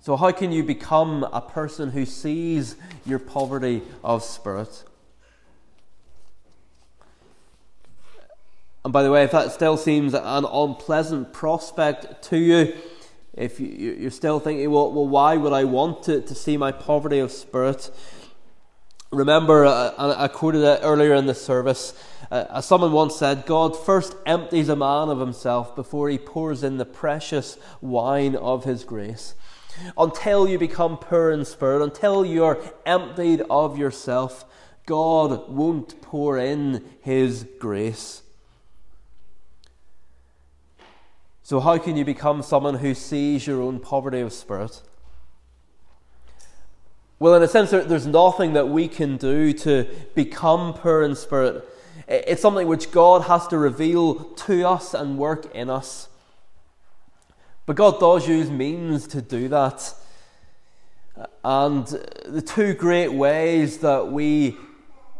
So, 0.00 0.16
how 0.16 0.32
can 0.32 0.50
you 0.50 0.64
become 0.64 1.24
a 1.24 1.42
person 1.42 1.90
who 1.90 2.06
sees 2.06 2.76
your 3.04 3.18
poverty 3.18 3.82
of 4.02 4.24
spirit? 4.24 4.84
And 8.82 8.94
by 8.94 9.02
the 9.02 9.10
way, 9.10 9.24
if 9.24 9.32
that 9.32 9.52
still 9.52 9.76
seems 9.76 10.14
an 10.14 10.46
unpleasant 10.46 11.34
prospect 11.34 12.22
to 12.30 12.38
you, 12.38 12.74
if 13.34 13.60
you're 13.60 14.10
still 14.10 14.40
thinking, 14.40 14.70
well, 14.70 14.90
why 14.90 15.36
would 15.36 15.52
I 15.52 15.64
want 15.64 16.04
to, 16.04 16.22
to 16.22 16.34
see 16.34 16.56
my 16.56 16.72
poverty 16.72 17.18
of 17.18 17.30
spirit? 17.30 17.90
Remember, 19.12 19.66
uh, 19.66 20.14
I 20.16 20.28
quoted 20.28 20.62
it 20.62 20.80
earlier 20.82 21.14
in 21.14 21.26
the 21.26 21.34
service. 21.34 21.94
Uh, 22.30 22.60
someone 22.60 22.92
once 22.92 23.14
said, 23.16 23.44
God 23.44 23.78
first 23.78 24.16
empties 24.24 24.68
a 24.68 24.76
man 24.76 25.10
of 25.10 25.20
himself 25.20 25.76
before 25.76 26.08
he 26.08 26.18
pours 26.18 26.62
in 26.62 26.78
the 26.78 26.86
precious 26.86 27.58
wine 27.80 28.34
of 28.34 28.64
his 28.64 28.84
grace 28.84 29.34
until 29.96 30.48
you 30.48 30.58
become 30.58 30.96
poor 30.96 31.30
in 31.30 31.44
spirit, 31.44 31.82
until 31.82 32.24
you're 32.24 32.62
emptied 32.84 33.42
of 33.50 33.78
yourself, 33.78 34.44
God 34.86 35.48
won't 35.48 36.00
pour 36.02 36.38
in 36.38 36.84
His 37.00 37.46
grace. 37.58 38.22
So, 41.42 41.60
how 41.60 41.78
can 41.78 41.96
you 41.96 42.04
become 42.04 42.42
someone 42.42 42.74
who 42.74 42.94
sees 42.94 43.46
your 43.46 43.60
own 43.62 43.80
poverty 43.80 44.20
of 44.20 44.32
spirit? 44.32 44.82
Well, 47.22 47.36
in 47.36 47.42
a 47.44 47.46
sense, 47.46 47.70
there's 47.70 48.04
nothing 48.04 48.54
that 48.54 48.68
we 48.68 48.88
can 48.88 49.16
do 49.16 49.52
to 49.52 49.86
become 50.16 50.74
poor 50.74 51.04
in 51.04 51.14
spirit. 51.14 51.64
It's 52.08 52.42
something 52.42 52.66
which 52.66 52.90
God 52.90 53.22
has 53.22 53.46
to 53.46 53.58
reveal 53.58 54.16
to 54.24 54.68
us 54.68 54.92
and 54.92 55.16
work 55.16 55.54
in 55.54 55.70
us. 55.70 56.08
But 57.64 57.76
God 57.76 58.00
does 58.00 58.26
use 58.26 58.50
means 58.50 59.06
to 59.06 59.22
do 59.22 59.46
that. 59.50 59.94
And 61.44 61.86
the 62.26 62.42
two 62.44 62.74
great 62.74 63.12
ways 63.12 63.78
that 63.78 64.10
we 64.10 64.56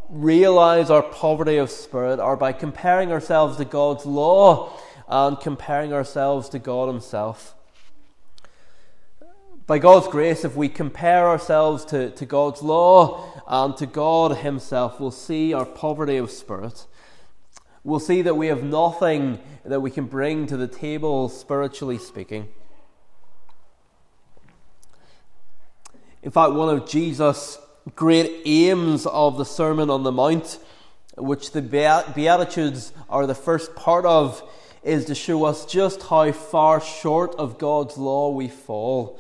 realize 0.09 0.91
our 0.91 1.05
poverty 1.05 1.57
of 1.59 1.71
spirit 1.71 2.19
are 2.19 2.37
by 2.37 2.53
comparing 2.53 3.13
ourselves 3.13 3.59
to 3.59 3.65
God's 3.65 4.07
law 4.07 4.77
and 5.07 5.39
comparing 5.39 5.93
ourselves 5.93 6.49
to 6.49 6.59
God 6.59 6.89
Himself. 6.89 7.55
By 9.67 9.79
God's 9.79 10.09
grace, 10.09 10.45
if 10.45 10.57
we 10.57 10.69
compare 10.69 11.29
ourselves 11.29 11.85
to, 11.87 12.11
to 12.11 12.27
God's 12.27 12.63
law 12.63 13.43
and 13.47 13.77
to 13.77 13.87
God 13.87 14.39
Himself, 14.39 15.01
we'll 15.01 15.11
see 15.11 15.53
our 15.55 15.67
poverty 15.67 16.17
of 16.17 16.31
spirit 16.31 16.87
we'll 17.85 18.01
see 18.01 18.23
that 18.23 18.35
we 18.35 18.47
have 18.49 18.63
nothing 18.63 19.41
that 19.65 19.81
we 19.81 19.91
can 19.91 20.07
bring 20.07 20.47
to 20.47 20.57
the 20.57 20.69
table, 20.69 21.29
spiritually 21.29 21.99
speaking. 21.99 22.49
In 26.23 26.31
fact, 26.31 26.53
one 26.53 26.75
of 26.75 26.89
Jesus' 26.89 27.59
great 27.97 28.43
aims 28.45 29.07
of 29.07 29.39
the 29.39 29.45
Sermon 29.45 29.91
on 29.91 30.05
the 30.05 30.13
Mount, 30.13 30.59
which 31.17 31.51
the 31.51 31.63
Beatitudes 31.63 32.93
are 33.09 33.27
the 33.27 33.35
first 33.35 33.75
part 33.75 34.05
of, 34.05 34.43
is 34.85 35.05
to 35.07 35.15
show 35.15 35.45
us 35.45 35.67
just 35.67 36.03
how 36.05 36.31
far 36.33 36.81
short 36.81 37.35
of 37.37 37.59
God's 37.59 37.99
law 37.99 38.31
we 38.31 38.49
fall. 38.49 39.19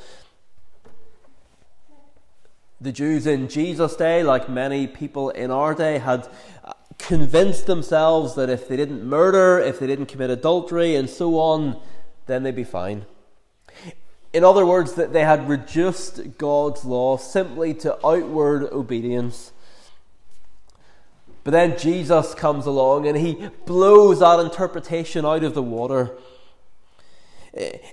The 2.82 2.90
Jews 2.90 3.28
in 3.28 3.46
Jesus' 3.46 3.94
day, 3.94 4.24
like 4.24 4.48
many 4.48 4.88
people 4.88 5.30
in 5.30 5.52
our 5.52 5.72
day, 5.72 5.98
had 5.98 6.28
uh, 6.64 6.72
convinced 6.98 7.66
themselves 7.66 8.34
that 8.34 8.50
if 8.50 8.66
they 8.66 8.76
didn't 8.76 9.06
murder, 9.06 9.60
if 9.60 9.78
they 9.78 9.86
didn't 9.86 10.06
commit 10.06 10.30
adultery, 10.30 10.96
and 10.96 11.08
so 11.08 11.38
on, 11.38 11.80
then 12.26 12.42
they'd 12.42 12.56
be 12.56 12.64
fine. 12.64 13.06
In 14.32 14.42
other 14.42 14.66
words, 14.66 14.94
that 14.94 15.12
they 15.12 15.22
had 15.22 15.48
reduced 15.48 16.38
God's 16.38 16.84
law 16.84 17.18
simply 17.18 17.72
to 17.74 18.04
outward 18.04 18.64
obedience. 18.72 19.52
But 21.44 21.52
then 21.52 21.78
Jesus 21.78 22.34
comes 22.34 22.66
along 22.66 23.06
and 23.06 23.16
he 23.16 23.48
blows 23.64 24.18
that 24.18 24.40
interpretation 24.40 25.24
out 25.24 25.44
of 25.44 25.54
the 25.54 25.62
water. 25.62 26.16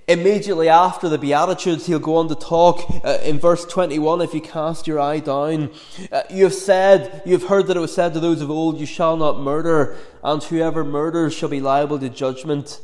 Immediately 0.08 0.70
after 0.70 1.10
the 1.10 1.18
Beatitudes, 1.18 1.86
he'll 1.86 1.98
go 1.98 2.16
on 2.16 2.28
to 2.28 2.34
talk 2.34 2.80
uh, 3.04 3.18
in 3.22 3.38
verse 3.38 3.66
21 3.66 4.22
if 4.22 4.32
you 4.32 4.40
cast 4.40 4.86
your 4.86 4.98
eye 4.98 5.18
down. 5.18 5.70
Uh, 6.10 6.22
you 6.30 6.44
have 6.44 6.54
said, 6.54 7.22
you 7.26 7.34
have 7.34 7.44
heard 7.44 7.66
that 7.66 7.76
it 7.76 7.80
was 7.80 7.94
said 7.94 8.14
to 8.14 8.20
those 8.20 8.40
of 8.40 8.50
old, 8.50 8.78
You 8.80 8.86
shall 8.86 9.18
not 9.18 9.38
murder, 9.38 9.98
and 10.24 10.42
whoever 10.42 10.82
murders 10.82 11.34
shall 11.34 11.50
be 11.50 11.60
liable 11.60 11.98
to 11.98 12.08
judgment. 12.08 12.80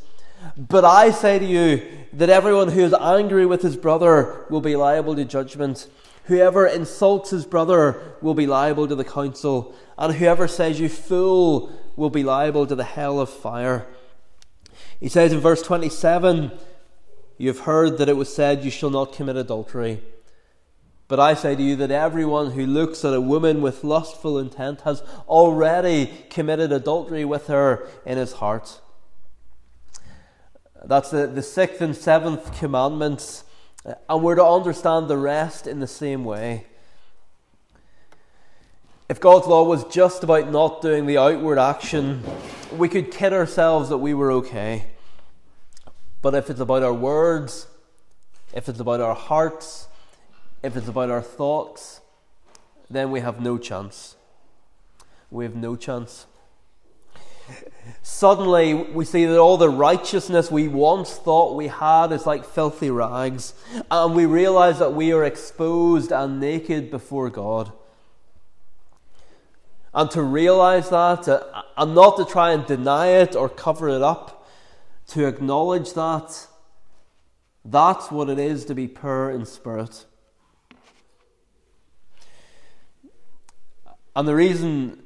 But 0.55 0.85
I 0.85 1.09
say 1.09 1.39
to 1.39 1.45
you 1.45 1.81
that 2.13 2.29
everyone 2.29 2.69
who 2.69 2.81
is 2.81 2.93
angry 2.93 3.47
with 3.47 3.63
his 3.63 3.75
brother 3.75 4.45
will 4.51 4.61
be 4.61 4.75
liable 4.75 5.15
to 5.15 5.25
judgment. 5.25 5.89
Whoever 6.25 6.67
insults 6.67 7.31
his 7.31 7.45
brother 7.45 8.15
will 8.21 8.35
be 8.35 8.45
liable 8.45 8.87
to 8.87 8.95
the 8.95 9.03
council, 9.03 9.73
and 9.97 10.13
whoever 10.13 10.47
says 10.47 10.79
you 10.79 10.89
fool 10.89 11.71
will 11.95 12.11
be 12.11 12.23
liable 12.23 12.67
to 12.67 12.75
the 12.75 12.83
hell 12.83 13.19
of 13.19 13.31
fire. 13.31 13.87
He 14.99 15.09
says 15.09 15.31
in 15.31 15.39
verse 15.39 15.61
27 15.61 16.51
You 17.37 17.49
have 17.49 17.59
heard 17.59 17.97
that 17.97 18.09
it 18.09 18.17
was 18.17 18.33
said, 18.33 18.63
You 18.63 18.71
shall 18.71 18.89
not 18.89 19.13
commit 19.13 19.35
adultery. 19.35 20.01
But 21.07 21.19
I 21.19 21.35
say 21.35 21.55
to 21.55 21.63
you 21.63 21.75
that 21.77 21.91
everyone 21.91 22.51
who 22.51 22.65
looks 22.65 23.05
at 23.05 23.13
a 23.13 23.21
woman 23.21 23.61
with 23.61 23.83
lustful 23.83 24.37
intent 24.37 24.81
has 24.81 25.01
already 25.27 26.11
committed 26.29 26.71
adultery 26.71 27.23
with 27.23 27.47
her 27.47 27.87
in 28.05 28.17
his 28.17 28.33
heart. 28.33 28.81
That's 30.83 31.09
the, 31.09 31.27
the 31.27 31.41
sixth 31.41 31.81
and 31.81 31.95
seventh 31.95 32.57
commandments, 32.59 33.43
uh, 33.85 33.93
and 34.09 34.21
we're 34.21 34.35
to 34.35 34.45
understand 34.45 35.07
the 35.07 35.17
rest 35.17 35.65
in 35.65 35.79
the 35.79 35.87
same 35.87 36.25
way. 36.25 36.65
If 39.07 39.21
God's 39.21 39.47
law 39.47 39.63
was 39.63 39.85
just 39.85 40.23
about 40.23 40.51
not 40.51 40.81
doing 40.81 41.05
the 41.05 41.17
outward 41.17 41.57
action, 41.57 42.21
we 42.73 42.89
could 42.89 43.11
kid 43.11 43.31
ourselves 43.31 43.87
that 43.89 43.99
we 43.99 44.13
were 44.13 44.31
okay. 44.33 44.87
But 46.27 46.35
if 46.35 46.49
it's 46.49 46.59
about 46.59 46.83
our 46.83 46.93
words, 46.93 47.67
if 48.53 48.67
it's 48.67 48.81
about 48.81 48.99
our 48.99 49.15
hearts, 49.15 49.87
if 50.61 50.75
it's 50.75 50.89
about 50.89 51.09
our 51.09 51.21
thoughts, 51.21 52.01
then 52.89 53.11
we 53.11 53.21
have 53.21 53.39
no 53.39 53.57
chance. 53.57 54.17
We 55.31 55.45
have 55.45 55.55
no 55.55 55.77
chance. 55.77 56.25
Suddenly, 58.01 58.73
we 58.73 59.05
see 59.05 59.23
that 59.23 59.39
all 59.39 59.55
the 59.55 59.69
righteousness 59.69 60.51
we 60.51 60.67
once 60.67 61.13
thought 61.13 61.55
we 61.55 61.67
had 61.67 62.11
is 62.11 62.25
like 62.25 62.43
filthy 62.43 62.91
rags, 62.91 63.53
and 63.89 64.13
we 64.13 64.25
realize 64.25 64.79
that 64.79 64.91
we 64.91 65.13
are 65.13 65.23
exposed 65.23 66.11
and 66.11 66.41
naked 66.41 66.91
before 66.91 67.29
God. 67.29 67.71
And 69.93 70.11
to 70.11 70.21
realize 70.21 70.89
that, 70.89 71.29
uh, 71.29 71.61
and 71.77 71.95
not 71.95 72.17
to 72.17 72.25
try 72.25 72.51
and 72.51 72.65
deny 72.65 73.11
it 73.11 73.33
or 73.33 73.47
cover 73.47 73.87
it 73.87 74.01
up, 74.01 74.36
to 75.07 75.25
acknowledge 75.25 75.93
that, 75.93 76.47
that's 77.63 78.11
what 78.11 78.29
it 78.29 78.39
is 78.39 78.65
to 78.65 78.75
be 78.75 78.87
poor 78.87 79.29
in 79.29 79.45
spirit. 79.45 80.05
And 84.15 84.27
the 84.27 84.35
reason, 84.35 85.03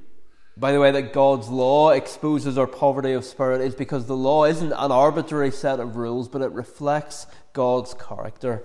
by 0.55 0.71
the 0.71 0.79
way, 0.79 0.91
that 0.91 1.11
God's 1.11 1.49
law 1.49 1.89
exposes 1.89 2.57
our 2.57 2.67
poverty 2.67 3.11
of 3.11 3.25
spirit 3.25 3.61
is 3.61 3.75
because 3.75 4.05
the 4.05 4.15
law 4.15 4.45
isn't 4.45 4.71
an 4.71 4.91
arbitrary 4.91 5.51
set 5.51 5.79
of 5.79 5.97
rules, 5.97 6.29
but 6.29 6.41
it 6.41 6.51
reflects 6.51 7.27
God's 7.53 7.93
character. 7.93 8.63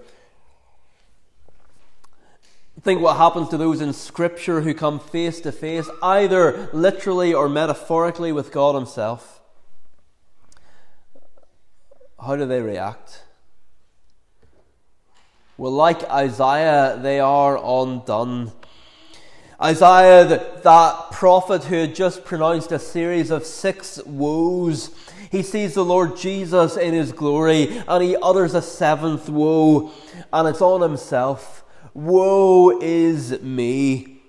Think 2.82 3.00
what 3.00 3.16
happens 3.16 3.48
to 3.48 3.56
those 3.56 3.80
in 3.80 3.92
Scripture 3.92 4.60
who 4.60 4.74
come 4.74 5.00
face 5.00 5.40
to 5.40 5.50
face, 5.50 5.88
either 6.02 6.68
literally 6.72 7.34
or 7.34 7.48
metaphorically, 7.48 8.32
with 8.32 8.52
God 8.52 8.74
Himself. 8.74 9.40
How 12.18 12.37
do 12.37 12.46
they 12.46 12.61
react? 12.61 13.23
Well, 15.58 15.73
like 15.73 16.02
Isaiah, 16.11 16.99
they 17.00 17.18
are 17.20 17.58
undone. 17.62 18.52
Isaiah, 19.62 20.26
that 20.62 21.11
prophet 21.12 21.64
who 21.64 21.76
had 21.76 21.94
just 21.94 22.25
pronounced 22.25 22.73
a 22.73 22.78
series 22.78 23.30
of 23.30 23.46
six 23.46 24.02
woes, 24.04 24.90
he 25.30 25.42
sees 25.42 25.73
the 25.75 25.85
Lord 25.85 26.16
Jesus 26.16 26.76
in 26.76 26.92
his 26.92 27.12
glory 27.12 27.82
and 27.88 28.04
he 28.04 28.16
utters 28.16 28.54
a 28.54 28.61
seventh 28.61 29.30
woe, 29.30 29.92
and 30.32 30.46
it's 30.46 30.61
on 30.61 30.82
himself. 30.82 31.64
Woe 31.94 32.78
is 32.80 33.40
me. 33.40 34.20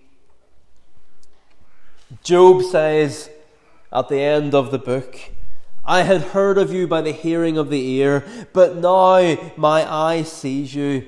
Job 2.24 2.64
says 2.64 3.30
at 3.92 4.08
the 4.08 4.20
end 4.20 4.56
of 4.56 4.72
the 4.72 4.80
book, 4.80 5.32
I 5.88 6.04
had 6.04 6.22
heard 6.22 6.58
of 6.58 6.74
you 6.74 6.86
by 6.86 7.00
the 7.00 7.14
hearing 7.14 7.58
of 7.58 7.70
the 7.70 7.88
ear, 7.92 8.26
but 8.52 8.76
now 8.76 9.38
my 9.56 9.90
eye 9.90 10.24
sees 10.24 10.76
you. 10.76 11.08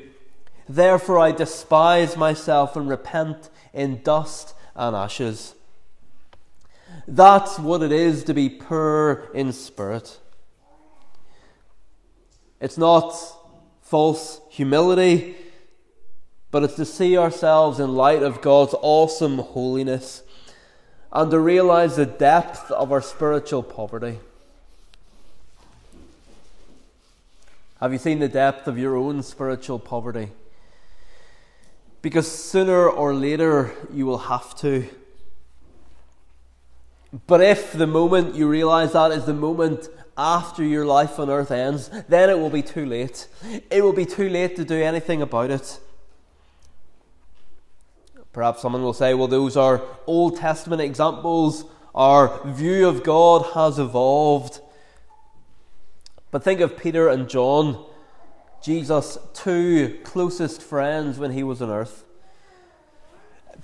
Therefore 0.69 1.19
I 1.19 1.31
despise 1.31 2.15
myself 2.15 2.77
and 2.77 2.87
repent 2.87 3.49
in 3.73 4.01
dust 4.03 4.55
and 4.75 4.95
ashes. 4.95 5.53
That's 7.05 7.59
what 7.59 7.83
it 7.83 7.91
is 7.91 8.23
to 8.23 8.33
be 8.33 8.49
poor 8.49 9.29
in 9.33 9.51
spirit. 9.51 10.17
It's 12.61 12.77
not 12.77 13.13
false 13.81 14.39
humility, 14.49 15.35
but 16.51 16.63
it's 16.63 16.75
to 16.75 16.85
see 16.85 17.17
ourselves 17.17 17.81
in 17.81 17.95
light 17.95 18.23
of 18.23 18.41
God's 18.41 18.75
awesome 18.81 19.39
holiness 19.39 20.23
and 21.11 21.29
to 21.31 21.39
realize 21.39 21.97
the 21.97 22.05
depth 22.05 22.71
of 22.71 22.93
our 22.93 23.01
spiritual 23.01 23.63
poverty. 23.63 24.19
Have 27.79 27.93
you 27.93 27.97
seen 27.97 28.19
the 28.19 28.27
depth 28.27 28.67
of 28.67 28.77
your 28.77 28.97
own 28.97 29.23
spiritual 29.23 29.79
poverty? 29.79 30.31
Because 32.01 32.29
sooner 32.29 32.89
or 32.89 33.13
later 33.13 33.71
you 33.93 34.05
will 34.05 34.17
have 34.17 34.53
to. 34.57 34.85
But 37.25 37.41
if 37.41 37.71
the 37.71 37.87
moment 37.87 38.35
you 38.35 38.49
realize 38.49 38.91
that 38.91 39.11
is 39.11 39.25
the 39.25 39.33
moment 39.33 39.87
after 40.17 40.61
your 40.61 40.85
life 40.85 41.17
on 41.19 41.29
earth 41.29 41.51
ends, 41.51 41.89
then 42.09 42.29
it 42.29 42.37
will 42.37 42.49
be 42.49 42.61
too 42.61 42.85
late. 42.85 43.27
It 43.71 43.81
will 43.81 43.93
be 43.93 44.05
too 44.05 44.27
late 44.27 44.57
to 44.57 44.65
do 44.65 44.75
anything 44.75 45.21
about 45.21 45.49
it. 45.49 45.79
Perhaps 48.33 48.61
someone 48.61 48.83
will 48.83 48.93
say, 48.93 49.13
well, 49.13 49.29
those 49.29 49.55
are 49.55 49.81
Old 50.05 50.35
Testament 50.35 50.81
examples. 50.81 51.63
Our 51.95 52.45
view 52.45 52.89
of 52.89 53.03
God 53.03 53.53
has 53.53 53.79
evolved. 53.79 54.59
But 56.31 56.43
think 56.43 56.59
of 56.59 56.77
Peter 56.77 57.09
and 57.09 57.27
John. 57.27 57.85
Jesus' 58.61 59.17
two 59.33 59.99
closest 60.03 60.61
friends 60.61 61.17
when 61.17 61.31
he 61.31 61.43
was 61.43 61.61
on 61.61 61.69
earth. 61.69 62.03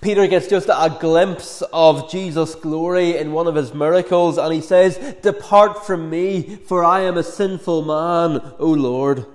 Peter 0.01 0.27
gets 0.27 0.47
just 0.47 0.69
a 0.69 0.97
glimpse 0.99 1.63
of 1.73 2.09
Jesus' 2.09 2.55
glory 2.55 3.17
in 3.17 3.31
one 3.31 3.47
of 3.47 3.55
his 3.55 3.73
miracles, 3.73 4.37
and 4.37 4.53
he 4.53 4.61
says, 4.61 4.97
Depart 5.21 5.85
from 5.85 6.09
me, 6.09 6.57
for 6.57 6.83
I 6.83 7.01
am 7.01 7.17
a 7.17 7.23
sinful 7.23 7.83
man, 7.83 8.53
O 8.59 8.67
Lord. 8.67 9.25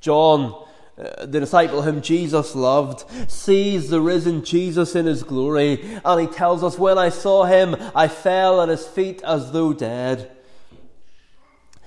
John, 0.00 0.64
uh, 0.98 1.26
the 1.26 1.40
disciple 1.40 1.82
whom 1.82 2.02
Jesus 2.02 2.54
loved, 2.54 3.04
sees 3.30 3.88
the 3.88 4.00
risen 4.00 4.44
Jesus 4.44 4.94
in 4.94 5.06
his 5.06 5.22
glory, 5.22 6.00
and 6.04 6.20
he 6.20 6.26
tells 6.26 6.62
us, 6.62 6.78
When 6.78 6.98
I 6.98 7.08
saw 7.08 7.44
him, 7.44 7.74
I 7.94 8.06
fell 8.08 8.60
at 8.60 8.68
his 8.68 8.86
feet 8.86 9.22
as 9.22 9.52
though 9.52 9.72
dead. 9.72 10.30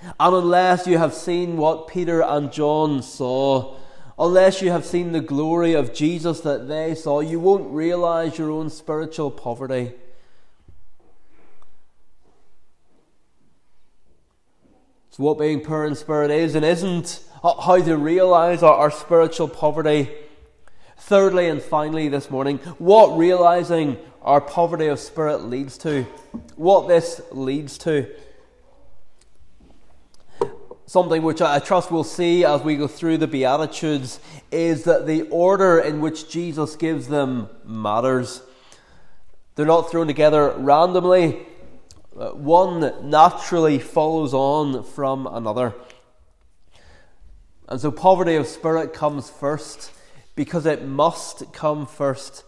And 0.01 0.35
unless 0.35 0.87
you 0.87 0.97
have 0.97 1.13
seen 1.13 1.57
what 1.57 1.87
Peter 1.87 2.21
and 2.21 2.51
John 2.51 3.03
saw, 3.03 3.75
unless 4.17 4.61
you 4.61 4.71
have 4.71 4.85
seen 4.85 5.11
the 5.11 5.21
glory 5.21 5.73
of 5.73 5.93
Jesus 5.93 6.41
that 6.41 6.67
they 6.67 6.95
saw, 6.95 7.19
you 7.19 7.39
won't 7.39 7.71
realize 7.71 8.37
your 8.37 8.51
own 8.51 8.69
spiritual 8.69 9.29
poverty. 9.29 9.93
So, 15.11 15.23
what 15.23 15.37
being 15.37 15.61
poor 15.61 15.85
in 15.85 15.95
spirit 15.95 16.31
is 16.31 16.55
and 16.55 16.65
isn't, 16.65 17.23
how 17.43 17.81
to 17.81 17.97
realize 17.97 18.63
our, 18.63 18.73
our 18.73 18.91
spiritual 18.91 19.49
poverty. 19.49 20.09
Thirdly 20.97 21.49
and 21.49 21.61
finally, 21.61 22.07
this 22.07 22.29
morning, 22.29 22.59
what 22.77 23.17
realizing 23.17 23.97
our 24.21 24.39
poverty 24.39 24.87
of 24.87 24.99
spirit 24.99 25.43
leads 25.43 25.77
to. 25.79 26.03
What 26.55 26.87
this 26.87 27.21
leads 27.31 27.77
to 27.79 28.07
something 30.91 31.21
which 31.21 31.41
I 31.41 31.59
trust 31.59 31.89
we'll 31.89 32.03
see 32.03 32.43
as 32.43 32.63
we 32.63 32.75
go 32.75 32.85
through 32.85 33.19
the 33.19 33.27
Beatitudes 33.27 34.19
is 34.51 34.83
that 34.83 35.07
the 35.07 35.21
order 35.29 35.79
in 35.79 36.01
which 36.01 36.29
Jesus 36.29 36.75
gives 36.75 37.07
them 37.07 37.47
matters. 37.63 38.41
They're 39.55 39.65
not 39.65 39.89
thrown 39.89 40.07
together 40.07 40.53
randomly, 40.57 41.47
uh, 42.19 42.31
one 42.31 43.09
naturally 43.09 43.79
follows 43.79 44.33
on 44.33 44.83
from 44.83 45.27
another. 45.27 45.73
And 47.69 47.79
so 47.79 47.89
poverty 47.89 48.35
of 48.35 48.45
spirit 48.45 48.93
comes 48.93 49.29
first 49.29 49.93
because 50.35 50.65
it 50.65 50.83
must 50.85 51.53
come 51.53 51.85
first. 51.85 52.43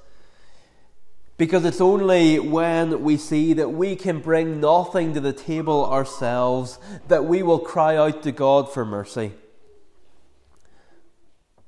Because 1.43 1.65
it's 1.65 1.81
only 1.81 2.39
when 2.39 3.03
we 3.03 3.17
see 3.17 3.51
that 3.51 3.67
we 3.67 3.97
can 3.97 4.21
bring 4.21 4.61
nothing 4.61 5.13
to 5.13 5.19
the 5.19 5.33
table 5.33 5.85
ourselves 5.85 6.79
that 7.09 7.25
we 7.25 7.43
will 7.43 7.59
cry 7.59 7.97
out 7.97 8.23
to 8.23 8.31
God 8.31 8.71
for 8.71 8.85
mercy. 8.85 9.33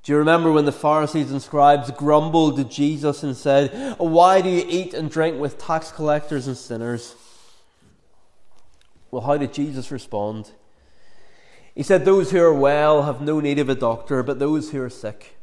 Do 0.02 0.14
you 0.14 0.18
remember 0.18 0.50
when 0.50 0.64
the 0.64 0.72
Pharisees 0.72 1.30
and 1.30 1.42
scribes 1.42 1.92
grumbled 1.92 2.56
to 2.56 2.64
Jesus 2.64 3.22
and 3.22 3.36
said, 3.36 3.98
Why 3.98 4.40
do 4.40 4.48
you 4.48 4.64
eat 4.66 4.94
and 4.94 5.12
drink 5.12 5.42
with 5.42 5.58
tax 5.58 5.92
collectors 5.92 6.48
and 6.48 6.56
sinners? 6.56 7.14
Well, 9.12 9.24
how 9.24 9.36
did 9.36 9.52
Jesus 9.52 9.92
respond? 9.92 10.52
He 11.76 11.84
said, 11.84 12.06
Those 12.06 12.32
who 12.32 12.42
are 12.42 12.54
well 12.54 13.04
have 13.04 13.20
no 13.20 13.42
need 13.42 13.60
of 13.60 13.68
a 13.68 13.76
doctor, 13.76 14.24
but 14.24 14.40
those 14.40 14.72
who 14.72 14.82
are 14.82 14.90
sick. 14.90 15.36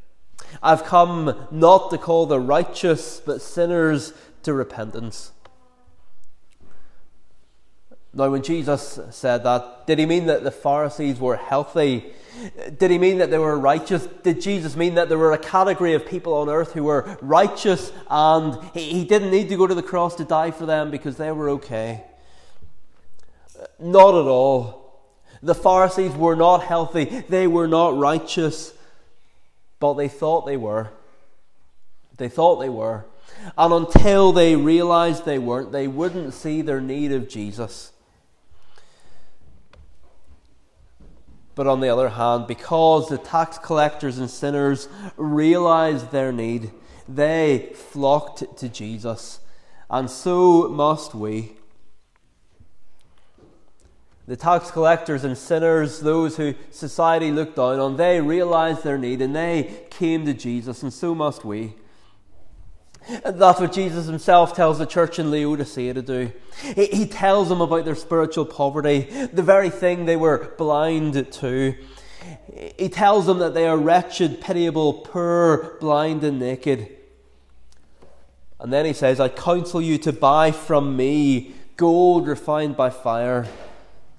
I've 0.63 0.85
come 0.85 1.47
not 1.51 1.91
to 1.91 1.99
call 1.99 2.27
the 2.27 2.41
righteous, 2.41 3.21
but 3.25 3.41
sinners 3.41 4.13
to 4.43 4.53
repentance. 4.53 5.33
Now, 8.15 8.31
when 8.31 8.43
Jesus 8.43 9.01
said 9.11 9.43
that, 9.45 9.87
did 9.87 9.99
he 9.99 10.05
mean 10.05 10.27
that 10.27 10.45
the 10.45 10.51
Pharisees 10.51 11.19
were 11.19 11.37
healthy? 11.37 12.13
Did 12.79 12.91
he 12.91 12.99
mean 12.99 13.19
that 13.19 13.31
they 13.31 13.39
were 13.39 13.59
righteous? 13.59 14.07
Did 14.23 14.43
Jesus 14.43 14.77
mean 14.77 14.97
that 14.97 15.09
there 15.09 15.17
were 15.17 15.33
a 15.33 15.39
category 15.39 15.95
of 15.95 16.07
people 16.07 16.35
on 16.35 16.51
earth 16.51 16.73
who 16.73 16.85
were 16.85 17.17
righteous 17.23 17.91
and 18.11 18.59
he 18.75 19.05
didn't 19.05 19.31
need 19.31 19.49
to 19.49 19.57
go 19.57 19.67
to 19.67 19.75
the 19.75 19.83
cross 19.83 20.15
to 20.17 20.25
die 20.25 20.51
for 20.51 20.67
them 20.67 20.91
because 20.91 21.17
they 21.17 21.33
were 21.33 21.49
okay? 21.51 22.05
Not 23.79 24.15
at 24.15 24.27
all. 24.27 24.83
The 25.43 25.55
Pharisees 25.55 26.13
were 26.13 26.37
not 26.37 26.63
healthy, 26.63 27.05
they 27.29 27.47
were 27.47 27.67
not 27.67 27.97
righteous, 27.97 28.75
but 29.83 29.95
they 29.95 30.07
thought 30.07 30.47
they 30.47 30.57
were. 30.57 30.91
They 32.17 32.29
thought 32.29 32.61
they 32.61 32.69
were. 32.69 33.05
And 33.59 33.75
until 33.75 34.33
they 34.33 34.55
realized 34.55 35.25
they 35.25 35.41
weren't, 35.41 35.73
they 35.73 35.89
wouldn't 35.89 36.35
see 36.35 36.63
their 36.63 36.81
need 36.81 37.11
of 37.11 37.29
Jesus. 37.29 37.91
But 41.57 41.67
on 41.67 41.81
the 41.81 41.89
other 41.89 42.11
hand, 42.11 42.47
because 42.47 43.09
the 43.09 43.19
tax 43.19 43.59
collectors 43.59 44.19
and 44.19 44.31
sinners 44.31 44.89
realized 45.17 46.13
their 46.13 46.31
need, 46.31 46.71
they 47.09 47.73
flocked 47.75 48.57
to 48.59 48.69
Jesus. 48.69 49.41
And 49.91 50.09
so 50.09 50.69
must 50.69 51.13
we. 51.13 51.57
The 54.29 54.37
tax 54.37 54.71
collectors 54.71 55.25
and 55.25 55.37
sinners, 55.37 56.01
those 56.01 56.37
who 56.37 56.55
society 56.71 57.33
looked 57.33 57.57
down 57.57 57.81
on, 57.81 57.97
they 57.97 58.21
realized 58.21 58.85
their 58.85 58.99
need 58.99 59.21
and 59.21 59.35
they 59.35 59.85
came 59.91 60.25
to 60.27 60.35
Jesus, 60.35 60.83
and 60.83 60.93
so 60.93 61.15
must 61.15 61.45
we. 61.45 61.75
That's 63.25 63.61
what 63.61 63.73
Jesus 63.73 64.07
himself 64.07 64.55
tells 64.55 64.79
the 64.79 64.87
church 64.87 65.19
in 65.19 65.31
Laodicea 65.31 65.95
to 65.95 66.03
do. 66.03 66.33
He, 66.77 66.87
he 66.87 67.07
tells 67.07 67.49
them 67.49 67.61
about 67.61 67.85
their 67.85 67.97
spiritual 67.97 68.45
poverty, 68.45 69.01
the 69.33 69.43
very 69.43 69.71
thing 69.71 70.05
they 70.05 70.17
were 70.17 70.55
blind 70.57 71.33
to. 71.33 71.75
He 72.79 72.89
tells 72.89 73.27
them 73.27 73.39
that 73.39 73.55
they 73.55 73.67
are 73.67 73.77
wretched, 73.77 74.41
pitiable, 74.41 74.93
poor, 74.93 75.77
blind, 75.81 76.23
and 76.23 76.39
naked. 76.39 76.97
And 78.61 78.73
then 78.73 78.85
he 78.85 78.93
says, 78.93 79.19
I 79.19 79.29
counsel 79.29 79.83
you 79.83 79.99
to 79.99 80.13
buy 80.13 80.53
from 80.53 80.97
me 80.97 81.55
gold 81.77 82.29
refined 82.29 82.77
by 82.77 82.91
fire, 82.91 83.49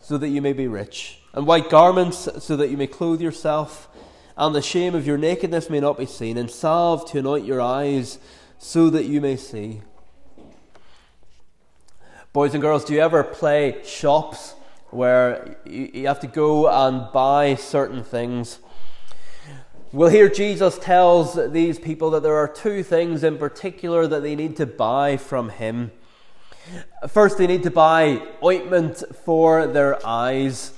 so 0.03 0.17
that 0.17 0.27
you 0.27 0.41
may 0.41 0.51
be 0.51 0.67
rich, 0.67 1.19
and 1.33 1.47
white 1.47 1.69
garments, 1.69 2.27
so 2.39 2.57
that 2.57 2.69
you 2.69 2.75
may 2.75 2.87
clothe 2.87 3.21
yourself, 3.21 3.87
and 4.35 4.53
the 4.53 4.61
shame 4.61 4.95
of 4.95 5.07
your 5.07 5.17
nakedness 5.17 5.69
may 5.69 5.79
not 5.79 5.97
be 5.97 6.05
seen, 6.05 6.37
and 6.37 6.51
salve 6.51 7.09
to 7.09 7.19
anoint 7.19 7.45
your 7.45 7.61
eyes 7.61 8.19
so 8.57 8.89
that 8.89 9.05
you 9.05 9.21
may 9.21 9.37
see. 9.37 9.81
Boys 12.33 12.53
and 12.53 12.61
girls, 12.61 12.83
do 12.83 12.93
you 12.93 12.99
ever 12.99 13.23
play 13.23 13.81
shops 13.85 14.55
where 14.89 15.55
you 15.65 16.05
have 16.05 16.19
to 16.19 16.27
go 16.27 16.67
and 16.67 17.09
buy 17.13 17.55
certain 17.55 18.03
things? 18.03 18.59
Well, 19.93 20.09
here 20.09 20.27
Jesus 20.27 20.77
tells 20.79 21.35
these 21.53 21.79
people 21.79 22.09
that 22.09 22.23
there 22.23 22.35
are 22.35 22.47
two 22.49 22.83
things 22.83 23.23
in 23.23 23.37
particular 23.37 24.05
that 24.07 24.21
they 24.21 24.35
need 24.35 24.57
to 24.57 24.65
buy 24.65 25.15
from 25.15 25.49
him. 25.49 25.91
First, 27.07 27.37
they 27.37 27.47
need 27.47 27.63
to 27.63 27.71
buy 27.71 28.21
ointment 28.43 29.03
for 29.25 29.67
their 29.67 30.05
eyes 30.05 30.73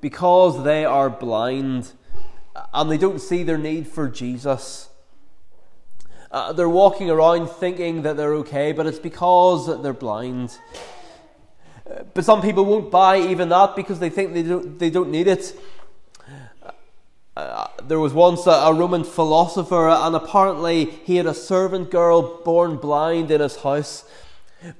because 0.00 0.64
they 0.64 0.84
are 0.84 1.10
blind 1.10 1.92
and 2.72 2.90
they 2.90 2.98
don't 2.98 3.20
see 3.20 3.42
their 3.42 3.58
need 3.58 3.86
for 3.86 4.08
Jesus. 4.08 4.88
Uh, 6.30 6.52
they're 6.52 6.68
walking 6.68 7.10
around 7.10 7.48
thinking 7.48 8.02
that 8.02 8.16
they're 8.16 8.34
okay, 8.34 8.72
but 8.72 8.86
it's 8.86 8.98
because 8.98 9.82
they're 9.82 9.92
blind. 9.92 10.58
Uh, 11.88 12.02
but 12.14 12.24
some 12.24 12.42
people 12.42 12.64
won't 12.64 12.90
buy 12.90 13.18
even 13.18 13.48
that 13.48 13.76
because 13.76 13.98
they 14.00 14.10
think 14.10 14.34
they 14.34 14.42
don't, 14.42 14.78
they 14.78 14.90
don't 14.90 15.10
need 15.10 15.26
it. 15.26 15.58
Uh, 17.36 17.68
there 17.82 18.00
was 18.00 18.12
once 18.12 18.46
a, 18.46 18.50
a, 18.50 18.72
Roman 18.72 19.04
philosopher, 19.04 19.88
and 19.88 20.16
apparently 20.16 20.86
he 20.86 21.16
had 21.16 21.26
a 21.26 21.34
servant 21.34 21.90
girl 21.90 22.42
born 22.42 22.76
blind 22.76 23.30
in 23.30 23.40
his 23.40 23.56
house. 23.56 24.04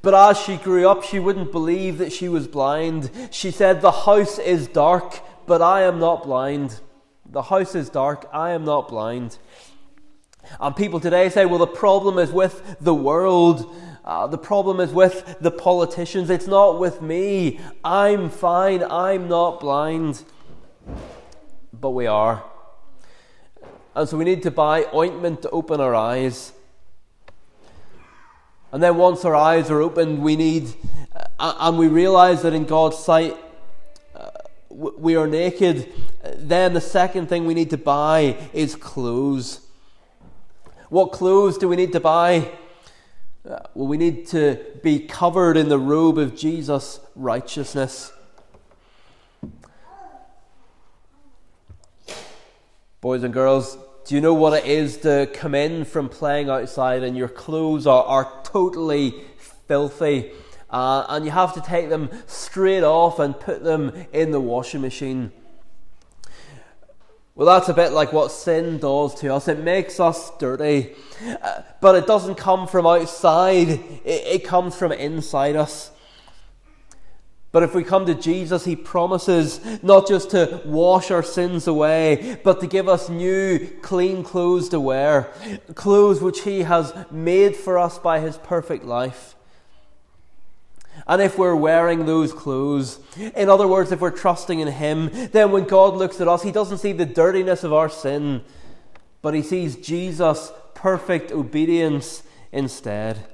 But 0.02 0.14
as 0.14 0.38
she 0.38 0.56
grew 0.56 0.88
up, 0.88 1.02
she 1.02 1.18
wouldn't 1.18 1.52
believe 1.52 1.98
that 1.98 2.12
she 2.12 2.28
was 2.28 2.46
blind. 2.46 3.10
She 3.30 3.50
said, 3.50 3.80
The 3.80 3.92
house 3.92 4.38
is 4.38 4.68
dark, 4.68 5.20
but 5.46 5.62
I 5.62 5.82
am 5.82 5.98
not 5.98 6.24
blind. 6.24 6.80
The 7.28 7.42
house 7.42 7.74
is 7.74 7.88
dark, 7.88 8.28
I 8.32 8.50
am 8.50 8.64
not 8.64 8.88
blind. 8.88 9.38
And 10.60 10.74
people 10.76 11.00
today 11.00 11.28
say, 11.28 11.44
well, 11.44 11.58
the 11.58 11.66
problem 11.66 12.18
is 12.18 12.30
with 12.30 12.76
the 12.80 12.94
world. 12.94 13.74
Uh, 14.04 14.26
the 14.26 14.38
problem 14.38 14.80
is 14.80 14.92
with 14.92 15.36
the 15.40 15.50
politicians. 15.50 16.30
It's 16.30 16.46
not 16.46 16.78
with 16.78 17.02
me. 17.02 17.60
I'm 17.84 18.30
fine. 18.30 18.84
I'm 18.84 19.28
not 19.28 19.60
blind. 19.60 20.24
But 21.72 21.90
we 21.90 22.06
are. 22.06 22.44
And 23.94 24.08
so 24.08 24.16
we 24.16 24.24
need 24.24 24.42
to 24.44 24.50
buy 24.50 24.86
ointment 24.94 25.42
to 25.42 25.50
open 25.50 25.80
our 25.80 25.94
eyes. 25.94 26.52
And 28.76 28.82
then 28.82 28.98
once 28.98 29.24
our 29.24 29.34
eyes 29.34 29.70
are 29.70 29.80
opened, 29.80 30.20
we 30.22 30.36
need, 30.36 30.74
uh, 31.38 31.54
and 31.60 31.78
we 31.78 31.88
realize 31.88 32.42
that 32.42 32.52
in 32.52 32.66
God's 32.66 32.98
sight, 32.98 33.34
uh, 34.14 34.28
we 34.68 35.16
are 35.16 35.26
naked. 35.26 35.90
Then 36.36 36.74
the 36.74 36.82
second 36.82 37.30
thing 37.30 37.46
we 37.46 37.54
need 37.54 37.70
to 37.70 37.78
buy 37.78 38.36
is 38.52 38.74
clothes. 38.74 39.60
What 40.90 41.12
clothes 41.12 41.56
do 41.56 41.68
we 41.68 41.76
need 41.76 41.92
to 41.92 42.00
buy? 42.00 42.52
Uh, 43.48 43.60
well, 43.72 43.86
we 43.86 43.96
need 43.96 44.26
to 44.26 44.62
be 44.82 44.98
covered 44.98 45.56
in 45.56 45.70
the 45.70 45.78
robe 45.78 46.18
of 46.18 46.36
Jesus' 46.36 47.00
righteousness. 47.14 48.12
Boys 53.00 53.22
and 53.22 53.32
girls, 53.32 53.78
do 54.06 54.14
you 54.14 54.20
know 54.20 54.34
what 54.34 54.52
it 54.52 54.66
is 54.66 54.98
to 54.98 55.28
come 55.32 55.52
in 55.52 55.84
from 55.84 56.08
playing 56.08 56.48
outside 56.48 57.02
and 57.02 57.16
your 57.16 57.26
clothes 57.26 57.84
are, 57.84 58.04
are 58.04 58.35
totally 58.46 59.14
filthy? 59.66 60.30
Uh, 60.70 61.06
and 61.08 61.24
you 61.24 61.30
have 61.30 61.54
to 61.54 61.60
take 61.60 61.88
them 61.88 62.10
straight 62.26 62.82
off 62.82 63.18
and 63.18 63.38
put 63.38 63.62
them 63.62 64.06
in 64.12 64.30
the 64.30 64.40
washing 64.40 64.80
machine. 64.80 65.32
Well, 67.34 67.46
that's 67.46 67.68
a 67.68 67.74
bit 67.74 67.92
like 67.92 68.12
what 68.12 68.32
sin 68.32 68.78
does 68.78 69.14
to 69.16 69.34
us. 69.34 69.46
It 69.46 69.58
makes 69.58 70.00
us 70.00 70.32
dirty. 70.38 70.94
Uh, 71.42 71.62
but 71.80 71.94
it 71.94 72.06
doesn't 72.06 72.36
come 72.36 72.66
from 72.66 72.86
outside, 72.86 73.68
it, 73.68 74.02
it 74.04 74.44
comes 74.44 74.74
from 74.74 74.92
inside 74.92 75.54
us. 75.54 75.90
But 77.56 77.62
if 77.62 77.74
we 77.74 77.84
come 77.84 78.04
to 78.04 78.14
Jesus, 78.14 78.66
He 78.66 78.76
promises 78.76 79.82
not 79.82 80.06
just 80.06 80.32
to 80.32 80.60
wash 80.66 81.10
our 81.10 81.22
sins 81.22 81.66
away, 81.66 82.38
but 82.44 82.60
to 82.60 82.66
give 82.66 82.86
us 82.86 83.08
new, 83.08 83.58
clean 83.80 84.22
clothes 84.22 84.68
to 84.68 84.78
wear. 84.78 85.32
Clothes 85.74 86.20
which 86.20 86.42
He 86.42 86.64
has 86.64 86.92
made 87.10 87.56
for 87.56 87.78
us 87.78 87.96
by 87.98 88.20
His 88.20 88.36
perfect 88.36 88.84
life. 88.84 89.36
And 91.06 91.22
if 91.22 91.38
we're 91.38 91.56
wearing 91.56 92.04
those 92.04 92.30
clothes, 92.30 93.00
in 93.16 93.48
other 93.48 93.66
words, 93.66 93.90
if 93.90 94.02
we're 94.02 94.10
trusting 94.10 94.60
in 94.60 94.68
Him, 94.68 95.08
then 95.32 95.50
when 95.50 95.64
God 95.64 95.94
looks 95.94 96.20
at 96.20 96.28
us, 96.28 96.42
He 96.42 96.52
doesn't 96.52 96.76
see 96.76 96.92
the 96.92 97.06
dirtiness 97.06 97.64
of 97.64 97.72
our 97.72 97.88
sin, 97.88 98.42
but 99.22 99.32
He 99.32 99.40
sees 99.40 99.76
Jesus' 99.76 100.52
perfect 100.74 101.32
obedience 101.32 102.22
instead. 102.52 103.26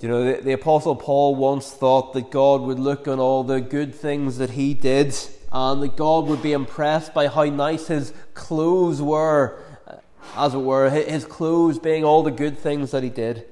You 0.00 0.08
know, 0.08 0.24
the, 0.24 0.42
the, 0.42 0.52
Apostle 0.52 0.96
Paul 0.96 1.34
once 1.34 1.70
thought 1.70 2.14
that 2.14 2.30
God 2.30 2.62
would 2.62 2.78
look 2.78 3.06
on 3.06 3.20
all 3.20 3.44
the 3.44 3.60
good 3.60 3.94
things 3.94 4.38
that 4.38 4.50
he 4.50 4.72
did 4.72 5.14
and 5.52 5.82
that 5.82 5.96
God 5.96 6.26
would 6.26 6.42
be 6.42 6.52
impressed 6.52 7.12
by 7.12 7.28
how 7.28 7.44
nice 7.44 7.88
his 7.88 8.14
clothes 8.32 9.02
were, 9.02 9.62
uh, 9.86 9.96
as 10.36 10.54
it 10.54 10.58
were, 10.58 10.88
his 10.88 11.26
clothes 11.26 11.78
being 11.78 12.02
all 12.02 12.22
the 12.22 12.30
good 12.30 12.56
things 12.56 12.92
that 12.92 13.02
he 13.02 13.10
did 13.10 13.46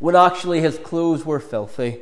when 0.00 0.16
actually 0.16 0.60
his 0.60 0.78
clothes 0.78 1.24
were 1.24 1.40
filthy. 1.40 2.00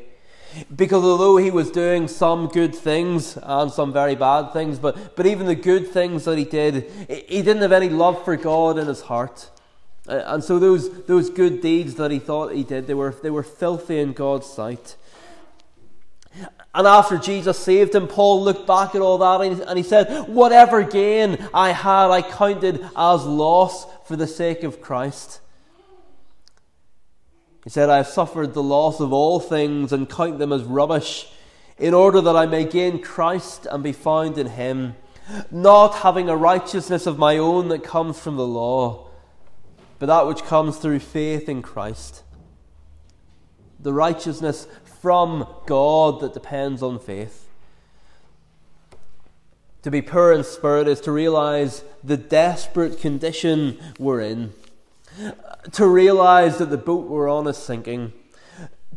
Because 0.75 1.03
although 1.05 1.37
he 1.37 1.51
was 1.51 1.71
doing 1.71 2.07
some 2.07 2.47
good 2.47 2.75
things 2.75 3.37
and 3.43 3.71
some 3.71 3.93
very 3.93 4.15
bad 4.15 4.53
things, 4.53 4.79
but, 4.79 5.17
but 5.17 5.27
even 5.27 5.47
the 5.47 5.55
good 5.55 5.89
things 5.89 6.25
that 6.25 6.39
he 6.39 6.45
did, 6.45 6.91
he 7.09 7.43
didn't 7.43 7.63
have 7.63 7.73
any 7.73 7.89
love 7.89 8.25
for 8.25 8.37
God 8.37 8.79
in 8.79 8.87
his 8.87 9.03
heart. 9.03 9.51
Uh, 10.09 10.23
and 10.27 10.45
so 10.45 10.59
those, 10.59 11.05
those 11.05 11.31
good 11.31 11.61
deeds 11.61 11.95
that 11.95 12.11
he 12.11 12.19
thought 12.19 12.53
he 12.53 12.63
did, 12.63 12.87
they 12.87 12.95
were, 12.95 13.15
they 13.23 13.31
were 13.31 13.43
filthy 13.43 13.99
in 13.99 14.13
God's 14.13 14.47
sight. 14.47 14.97
And 16.75 16.87
after 16.87 17.17
Jesus 17.17 17.59
saved 17.59 17.95
him, 17.95 18.09
Paul 18.09 18.43
looked 18.43 18.67
back 18.67 18.95
at 18.95 19.01
all 19.01 19.19
that 19.19 19.41
and 19.69 19.79
he 19.79 19.85
said, 19.85 20.29
Whatever 20.29 20.83
gain 20.83 21.39
I 21.55 21.71
had, 21.71 22.11
I 22.11 22.23
counted 22.23 22.85
as 22.97 23.25
loss 23.25 23.87
for 24.07 24.17
the 24.17 24.27
sake 24.27 24.65
of 24.65 24.81
Christ. 24.81 25.41
He 27.63 27.71
said, 27.71 27.89
I 27.89 27.99
have 27.99 28.09
suffered 28.09 28.53
the 28.53 28.63
loss 28.63 29.01
of 29.01 29.13
all 29.13 29.41
things 29.41 29.93
and 29.93 30.11
count 30.11 30.39
them 30.39 30.53
as 30.53 30.65
rubbish, 30.65 31.29
in 31.79 31.95
order 31.95 32.21
that 32.21 32.37
I 32.37 32.47
may 32.47 32.65
gain 32.65 33.01
Christ 33.01 33.67
and 33.71 33.83
be 33.83 33.93
found 33.93 34.37
in 34.37 34.49
him, 34.49 34.97
not 35.51 35.95
having 35.97 36.29
a 36.29 36.37
righteousness 36.37 37.07
of 37.07 37.19
my 37.19 37.39
own 37.39 37.69
that 37.69 37.83
comes 37.83 38.19
from 38.19 38.37
the 38.37 38.47
law, 38.47 39.04
but 39.99 40.07
that 40.07 40.27
which 40.27 40.43
comes 40.43 40.79
through 40.79 41.01
faith 41.01 41.49
in 41.49 41.63
Christ. 41.63 42.23
The 43.81 43.93
righteousness 43.93 44.67
from 45.01 45.47
God 45.67 46.21
that 46.21 46.35
depends 46.35 46.83
on 46.83 46.99
faith. 46.99 47.49
To 49.83 49.91
be 49.91 50.01
poor 50.01 50.33
in 50.33 50.45
spirit 50.45 50.89
is 50.89 51.01
to 51.03 51.13
realize 51.13 51.85
the 52.03 52.17
desperate 52.17 52.99
condition 52.99 53.79
we're 53.99 54.23
in, 54.23 54.55
to 55.73 55.87
realize 55.87 56.59
that 56.59 56.71
the 56.71 56.79
boat 56.79 57.07
we're 57.07 57.31
on 57.31 57.47
is 57.47 57.59
sinking 57.59 58.13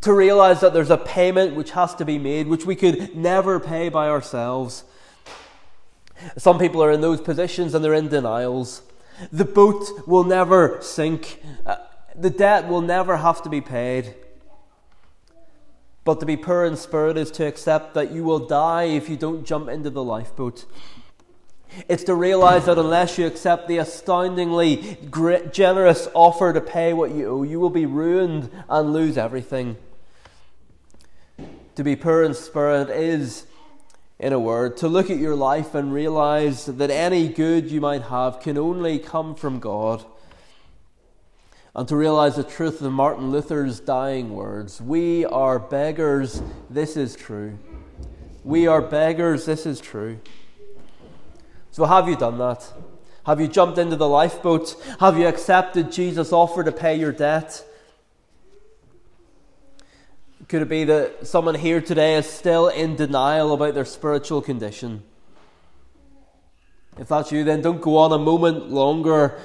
to 0.01 0.13
realize 0.13 0.59
that 0.61 0.73
there's 0.73 0.89
a 0.89 0.97
payment 0.97 1.55
which 1.55 1.71
has 1.71 1.95
to 1.95 2.05
be 2.05 2.17
made, 2.17 2.47
which 2.47 2.65
we 2.65 2.75
could 2.75 3.15
never 3.15 3.59
pay 3.59 3.89
by 3.89 4.07
ourselves. 4.09 4.83
Some 6.37 6.59
people 6.59 6.83
are 6.83 6.91
in 6.91 7.01
those 7.01 7.21
positions 7.21 7.73
and 7.73 7.83
they're 7.83 7.93
in 7.93 8.09
denials. 8.09 8.81
The 9.31 9.45
boat 9.45 10.07
will 10.07 10.23
never 10.23 10.79
sink, 10.81 11.41
uh, 11.65 11.77
the 12.15 12.29
debt 12.29 12.67
will 12.67 12.81
never 12.81 13.17
have 13.17 13.41
to 13.43 13.49
be 13.49 13.61
paid. 13.61 14.15
But 16.03 16.19
to 16.21 16.25
be 16.25 16.37
poor 16.37 16.63
in 16.63 16.77
spirit 16.77 17.17
is 17.17 17.31
to 17.31 17.45
accept 17.45 17.93
that 17.95 18.11
you 18.11 18.23
will 18.23 18.39
die 18.39 18.83
if 18.83 19.09
you 19.09 19.17
don't 19.17 19.43
jump 19.45 19.67
into 19.67 19.89
the 19.89 20.03
lifeboat. 20.03 20.65
It's 21.89 22.03
to 22.05 22.15
realize 22.15 22.65
that 22.65 22.77
unless 22.77 23.17
you 23.17 23.27
accept 23.27 23.67
the 23.67 23.79
astoundingly 23.79 24.97
generous 25.51 26.07
offer 26.13 26.53
to 26.53 26.61
pay 26.61 26.93
what 26.93 27.11
you 27.11 27.27
owe, 27.27 27.43
you 27.43 27.59
will 27.59 27.69
be 27.69 27.85
ruined 27.85 28.49
and 28.69 28.93
lose 28.93 29.17
everything. 29.17 29.75
To 31.75 31.83
be 31.83 31.95
poor 31.95 32.23
in 32.23 32.33
spirit 32.33 32.89
is, 32.89 33.45
in 34.19 34.33
a 34.33 34.39
word, 34.39 34.77
to 34.77 34.87
look 34.87 35.09
at 35.09 35.17
your 35.17 35.35
life 35.35 35.75
and 35.75 35.93
realize 35.93 36.65
that 36.65 36.89
any 36.89 37.27
good 37.27 37.69
you 37.69 37.79
might 37.79 38.03
have 38.03 38.39
can 38.39 38.57
only 38.57 38.97
come 38.97 39.35
from 39.35 39.59
God. 39.59 40.03
And 41.75 41.87
to 41.87 41.95
realize 41.95 42.35
the 42.35 42.43
truth 42.43 42.81
of 42.81 42.91
Martin 42.91 43.29
Luther's 43.29 43.79
dying 43.79 44.33
words 44.33 44.81
We 44.81 45.25
are 45.25 45.59
beggars, 45.59 46.41
this 46.69 46.97
is 46.97 47.15
true. 47.15 47.59
We 48.43 48.65
are 48.65 48.81
beggars, 48.81 49.45
this 49.45 49.67
is 49.67 49.79
true. 49.79 50.19
So, 51.69 51.85
have 51.85 52.09
you 52.09 52.15
done 52.15 52.39
that? 52.39 52.73
Have 53.27 53.39
you 53.39 53.47
jumped 53.47 53.77
into 53.77 53.97
the 53.97 54.07
lifeboat? 54.07 54.75
Have 54.99 55.19
you 55.19 55.27
accepted 55.27 55.91
Jesus' 55.91 56.31
offer 56.31 56.63
to 56.63 56.71
pay 56.71 56.95
your 56.97 57.11
debt? 57.11 57.63
Could 60.47 60.61
it 60.61 60.69
be 60.69 60.85
that 60.85 61.27
someone 61.27 61.55
here 61.55 61.81
today 61.81 62.15
is 62.15 62.25
still 62.25 62.69
in 62.69 62.95
denial 62.95 63.53
about 63.53 63.73
their 63.73 63.83
spiritual 63.83 64.41
condition? 64.41 65.03
If 66.97 67.09
that's 67.09 67.33
you, 67.33 67.43
then 67.43 67.61
don't 67.61 67.81
go 67.81 67.97
on 67.97 68.13
a 68.13 68.17
moment 68.17 68.69
longer 68.69 69.37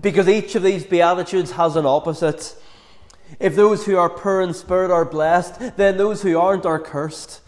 because 0.00 0.28
each 0.28 0.54
of 0.54 0.62
these 0.62 0.84
Beatitudes 0.84 1.50
has 1.52 1.74
an 1.74 1.84
opposite. 1.84 2.54
If 3.40 3.56
those 3.56 3.86
who 3.86 3.96
are 3.96 4.08
poor 4.08 4.40
in 4.40 4.54
spirit 4.54 4.92
are 4.92 5.04
blessed, 5.04 5.76
then 5.76 5.96
those 5.96 6.22
who 6.22 6.38
aren't 6.38 6.64
are 6.64 6.78
cursed. 6.78 7.40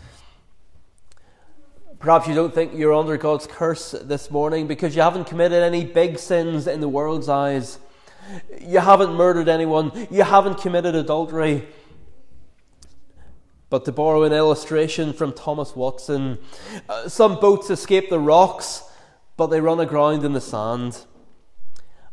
Perhaps 2.00 2.26
you 2.26 2.34
don't 2.34 2.52
think 2.52 2.74
you're 2.74 2.94
under 2.94 3.16
God's 3.16 3.46
curse 3.46 3.92
this 3.92 4.28
morning 4.28 4.66
because 4.66 4.96
you 4.96 5.02
haven't 5.02 5.28
committed 5.28 5.62
any 5.62 5.84
big 5.84 6.18
sins 6.18 6.66
in 6.66 6.80
the 6.80 6.88
world's 6.88 7.28
eyes. 7.28 7.78
You 8.60 8.80
haven't 8.80 9.14
murdered 9.14 9.48
anyone. 9.48 10.08
You 10.10 10.24
haven't 10.24 10.58
committed 10.58 10.96
adultery. 10.96 11.68
But 13.70 13.84
to 13.84 13.92
borrow 13.92 14.22
an 14.22 14.32
illustration 14.32 15.12
from 15.12 15.32
Thomas 15.32 15.76
Watson, 15.76 16.38
uh, 16.88 17.08
some 17.08 17.38
boats 17.38 17.68
escape 17.68 18.08
the 18.08 18.18
rocks, 18.18 18.82
but 19.36 19.48
they 19.48 19.60
run 19.60 19.78
aground 19.78 20.24
in 20.24 20.32
the 20.32 20.40
sand. 20.40 21.04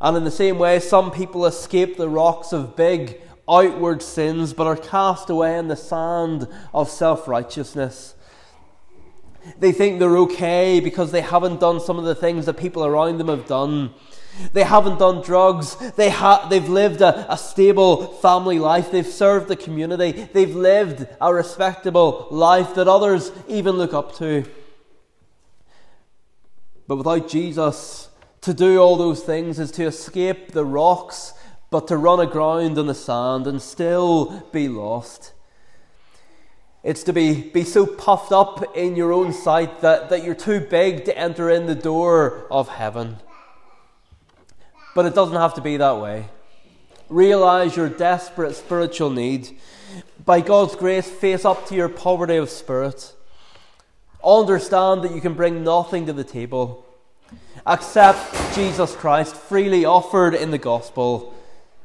And 0.01 0.17
in 0.17 0.25
the 0.25 0.31
same 0.31 0.57
way, 0.57 0.79
some 0.79 1.11
people 1.11 1.45
escape 1.45 1.95
the 1.95 2.09
rocks 2.09 2.51
of 2.51 2.75
big 2.75 3.21
outward 3.47 4.01
sins, 4.01 4.53
but 4.53 4.67
are 4.67 4.75
cast 4.75 5.29
away 5.29 5.57
in 5.57 5.67
the 5.69 5.75
sand 5.75 6.47
of 6.73 6.89
self 6.89 7.27
righteousness. 7.27 8.15
They 9.59 9.71
think 9.71 9.99
they're 9.99 10.17
okay 10.17 10.79
because 10.79 11.11
they 11.11 11.21
haven't 11.21 11.59
done 11.59 11.79
some 11.79 11.99
of 11.99 12.05
the 12.05 12.15
things 12.15 12.47
that 12.47 12.57
people 12.57 12.83
around 12.83 13.19
them 13.19 13.27
have 13.27 13.47
done. 13.47 13.93
They 14.53 14.63
haven't 14.63 14.99
done 14.99 15.21
drugs. 15.21 15.75
They 15.95 16.09
ha- 16.09 16.47
they've 16.49 16.67
lived 16.67 17.01
a, 17.01 17.31
a 17.31 17.37
stable 17.37 18.07
family 18.07 18.59
life. 18.59 18.91
They've 18.91 19.05
served 19.05 19.47
the 19.47 19.55
community. 19.55 20.11
They've 20.11 20.55
lived 20.55 21.07
a 21.21 21.33
respectable 21.33 22.27
life 22.31 22.75
that 22.75 22.87
others 22.87 23.31
even 23.47 23.75
look 23.75 23.93
up 23.93 24.15
to. 24.17 24.45
But 26.87 26.97
without 26.97 27.27
Jesus, 27.29 28.09
to 28.41 28.53
do 28.53 28.79
all 28.79 28.95
those 28.95 29.23
things 29.23 29.57
is 29.57 29.71
to 29.71 29.85
escape 29.85 30.51
the 30.51 30.65
rocks, 30.65 31.33
but 31.71 31.87
to 31.87 31.97
run 31.97 32.19
aground 32.19 32.77
on 32.77 32.85
the 32.85 32.93
sand 32.93 33.47
and 33.47 33.61
still 33.61 34.47
be 34.51 34.67
lost. 34.67 35.33
It's 36.83 37.03
to 37.03 37.13
be, 37.13 37.41
be 37.41 37.63
so 37.63 37.87
puffed 37.87 38.31
up 38.31 38.75
in 38.77 38.95
your 38.95 39.11
own 39.11 39.33
sight 39.33 39.81
that, 39.81 40.09
that 40.09 40.23
you're 40.23 40.35
too 40.35 40.59
big 40.59 41.05
to 41.05 41.17
enter 41.17 41.49
in 41.49 41.65
the 41.65 41.73
door 41.73 42.45
of 42.51 42.67
heaven. 42.67 43.17
But 44.95 45.05
it 45.05 45.13
doesn't 45.13 45.35
have 45.35 45.53
to 45.55 45.61
be 45.61 45.77
that 45.77 45.99
way. 45.99 46.29
Realize 47.09 47.75
your 47.75 47.89
desperate 47.89 48.55
spiritual 48.55 49.11
need. 49.11 49.55
By 50.25 50.41
God's 50.41 50.75
grace, 50.75 51.07
face 51.07 51.45
up 51.45 51.67
to 51.67 51.75
your 51.75 51.89
poverty 51.89 52.37
of 52.37 52.49
spirit. 52.49 53.13
Understand 54.23 55.03
that 55.03 55.13
you 55.13 55.21
can 55.21 55.35
bring 55.35 55.63
nothing 55.63 56.07
to 56.07 56.13
the 56.13 56.23
table. 56.23 56.83
Accept 57.67 58.55
Jesus 58.55 58.95
Christ 58.95 59.35
freely 59.35 59.85
offered 59.85 60.33
in 60.33 60.51
the 60.51 60.57
gospel, 60.57 61.35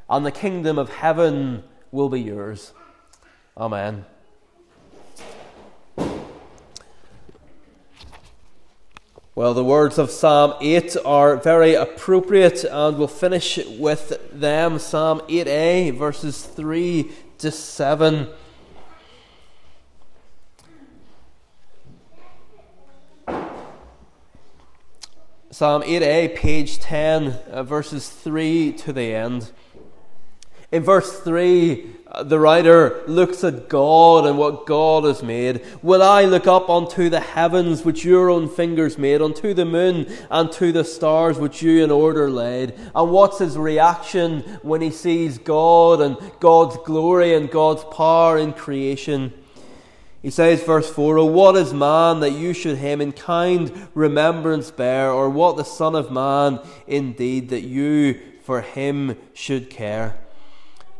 and 0.08 0.24
the 0.24 0.32
kingdom 0.32 0.78
of 0.78 0.88
heaven 0.88 1.64
will 1.90 2.08
be 2.08 2.20
yours. 2.20 2.72
Amen. 3.56 4.06
Well, 9.40 9.54
the 9.54 9.64
words 9.64 9.96
of 9.96 10.10
Psalm 10.10 10.52
8 10.60 10.98
are 11.02 11.36
very 11.38 11.72
appropriate, 11.72 12.62
and 12.62 12.98
we'll 12.98 13.08
finish 13.08 13.58
with 13.78 14.20
them. 14.38 14.78
Psalm 14.78 15.22
8a, 15.30 15.96
verses 15.96 16.44
3 16.44 17.10
to 17.38 17.50
7. 17.50 18.28
Psalm 25.50 25.82
8a, 25.84 26.36
page 26.36 26.78
10, 26.78 27.28
uh, 27.50 27.62
verses 27.62 28.10
3 28.10 28.72
to 28.72 28.92
the 28.92 29.14
end. 29.14 29.52
In 30.72 30.84
verse 30.84 31.18
3, 31.18 31.96
uh, 32.06 32.22
the 32.22 32.38
writer 32.38 33.02
looks 33.08 33.42
at 33.42 33.68
God 33.68 34.24
and 34.24 34.38
what 34.38 34.66
God 34.66 35.02
has 35.02 35.20
made. 35.20 35.64
Will 35.82 36.00
I 36.00 36.24
look 36.24 36.46
up 36.46 36.70
unto 36.70 37.08
the 37.08 37.18
heavens 37.18 37.84
which 37.84 38.04
your 38.04 38.30
own 38.30 38.48
fingers 38.48 38.96
made, 38.96 39.20
unto 39.20 39.52
the 39.52 39.64
moon 39.64 40.06
and 40.30 40.52
to 40.52 40.70
the 40.70 40.84
stars 40.84 41.38
which 41.38 41.60
you 41.60 41.82
in 41.82 41.90
order 41.90 42.30
laid? 42.30 42.74
And 42.94 43.10
what's 43.10 43.38
his 43.38 43.58
reaction 43.58 44.42
when 44.62 44.80
he 44.80 44.92
sees 44.92 45.38
God 45.38 46.00
and 46.00 46.16
God's 46.38 46.76
glory 46.84 47.34
and 47.34 47.50
God's 47.50 47.82
power 47.84 48.38
in 48.38 48.52
creation? 48.52 49.32
He 50.22 50.30
says, 50.30 50.62
verse 50.62 50.88
4, 50.88 51.18
Oh, 51.18 51.24
what 51.24 51.56
is 51.56 51.74
man 51.74 52.20
that 52.20 52.32
you 52.32 52.52
should 52.52 52.76
him 52.76 53.00
in 53.00 53.10
kind 53.10 53.88
remembrance 53.94 54.70
bear, 54.70 55.10
or 55.10 55.30
what 55.30 55.56
the 55.56 55.64
Son 55.64 55.96
of 55.96 56.12
Man 56.12 56.60
indeed 56.86 57.48
that 57.48 57.62
you 57.62 58.20
for 58.42 58.60
him 58.60 59.16
should 59.32 59.68
care? 59.68 60.16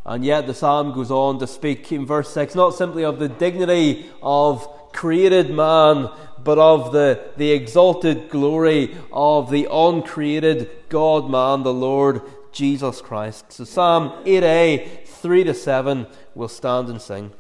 And 0.04 0.24
yet 0.24 0.46
the 0.46 0.54
psalm 0.54 0.92
goes 0.92 1.10
on 1.10 1.38
to 1.40 1.46
speak 1.46 1.92
in 1.92 2.06
verse 2.06 2.30
6 2.30 2.54
not 2.54 2.74
simply 2.74 3.04
of 3.04 3.18
the 3.18 3.28
dignity 3.28 4.10
of 4.22 4.66
created 4.92 5.50
man, 5.50 6.10
but 6.42 6.58
of 6.58 6.92
the, 6.92 7.30
the 7.36 7.52
exalted 7.52 8.30
glory 8.30 8.96
of 9.12 9.50
the 9.50 9.68
uncreated 9.70 10.70
God 10.88 11.30
man, 11.30 11.62
the 11.62 11.72
Lord 11.72 12.22
Jesus 12.52 13.00
Christ. 13.00 13.52
So 13.52 13.64
Psalm 13.64 14.10
8a, 14.24 15.06
3 15.06 15.44
to 15.44 15.54
7, 15.54 16.06
we'll 16.34 16.48
stand 16.48 16.88
and 16.88 17.00
sing. 17.00 17.32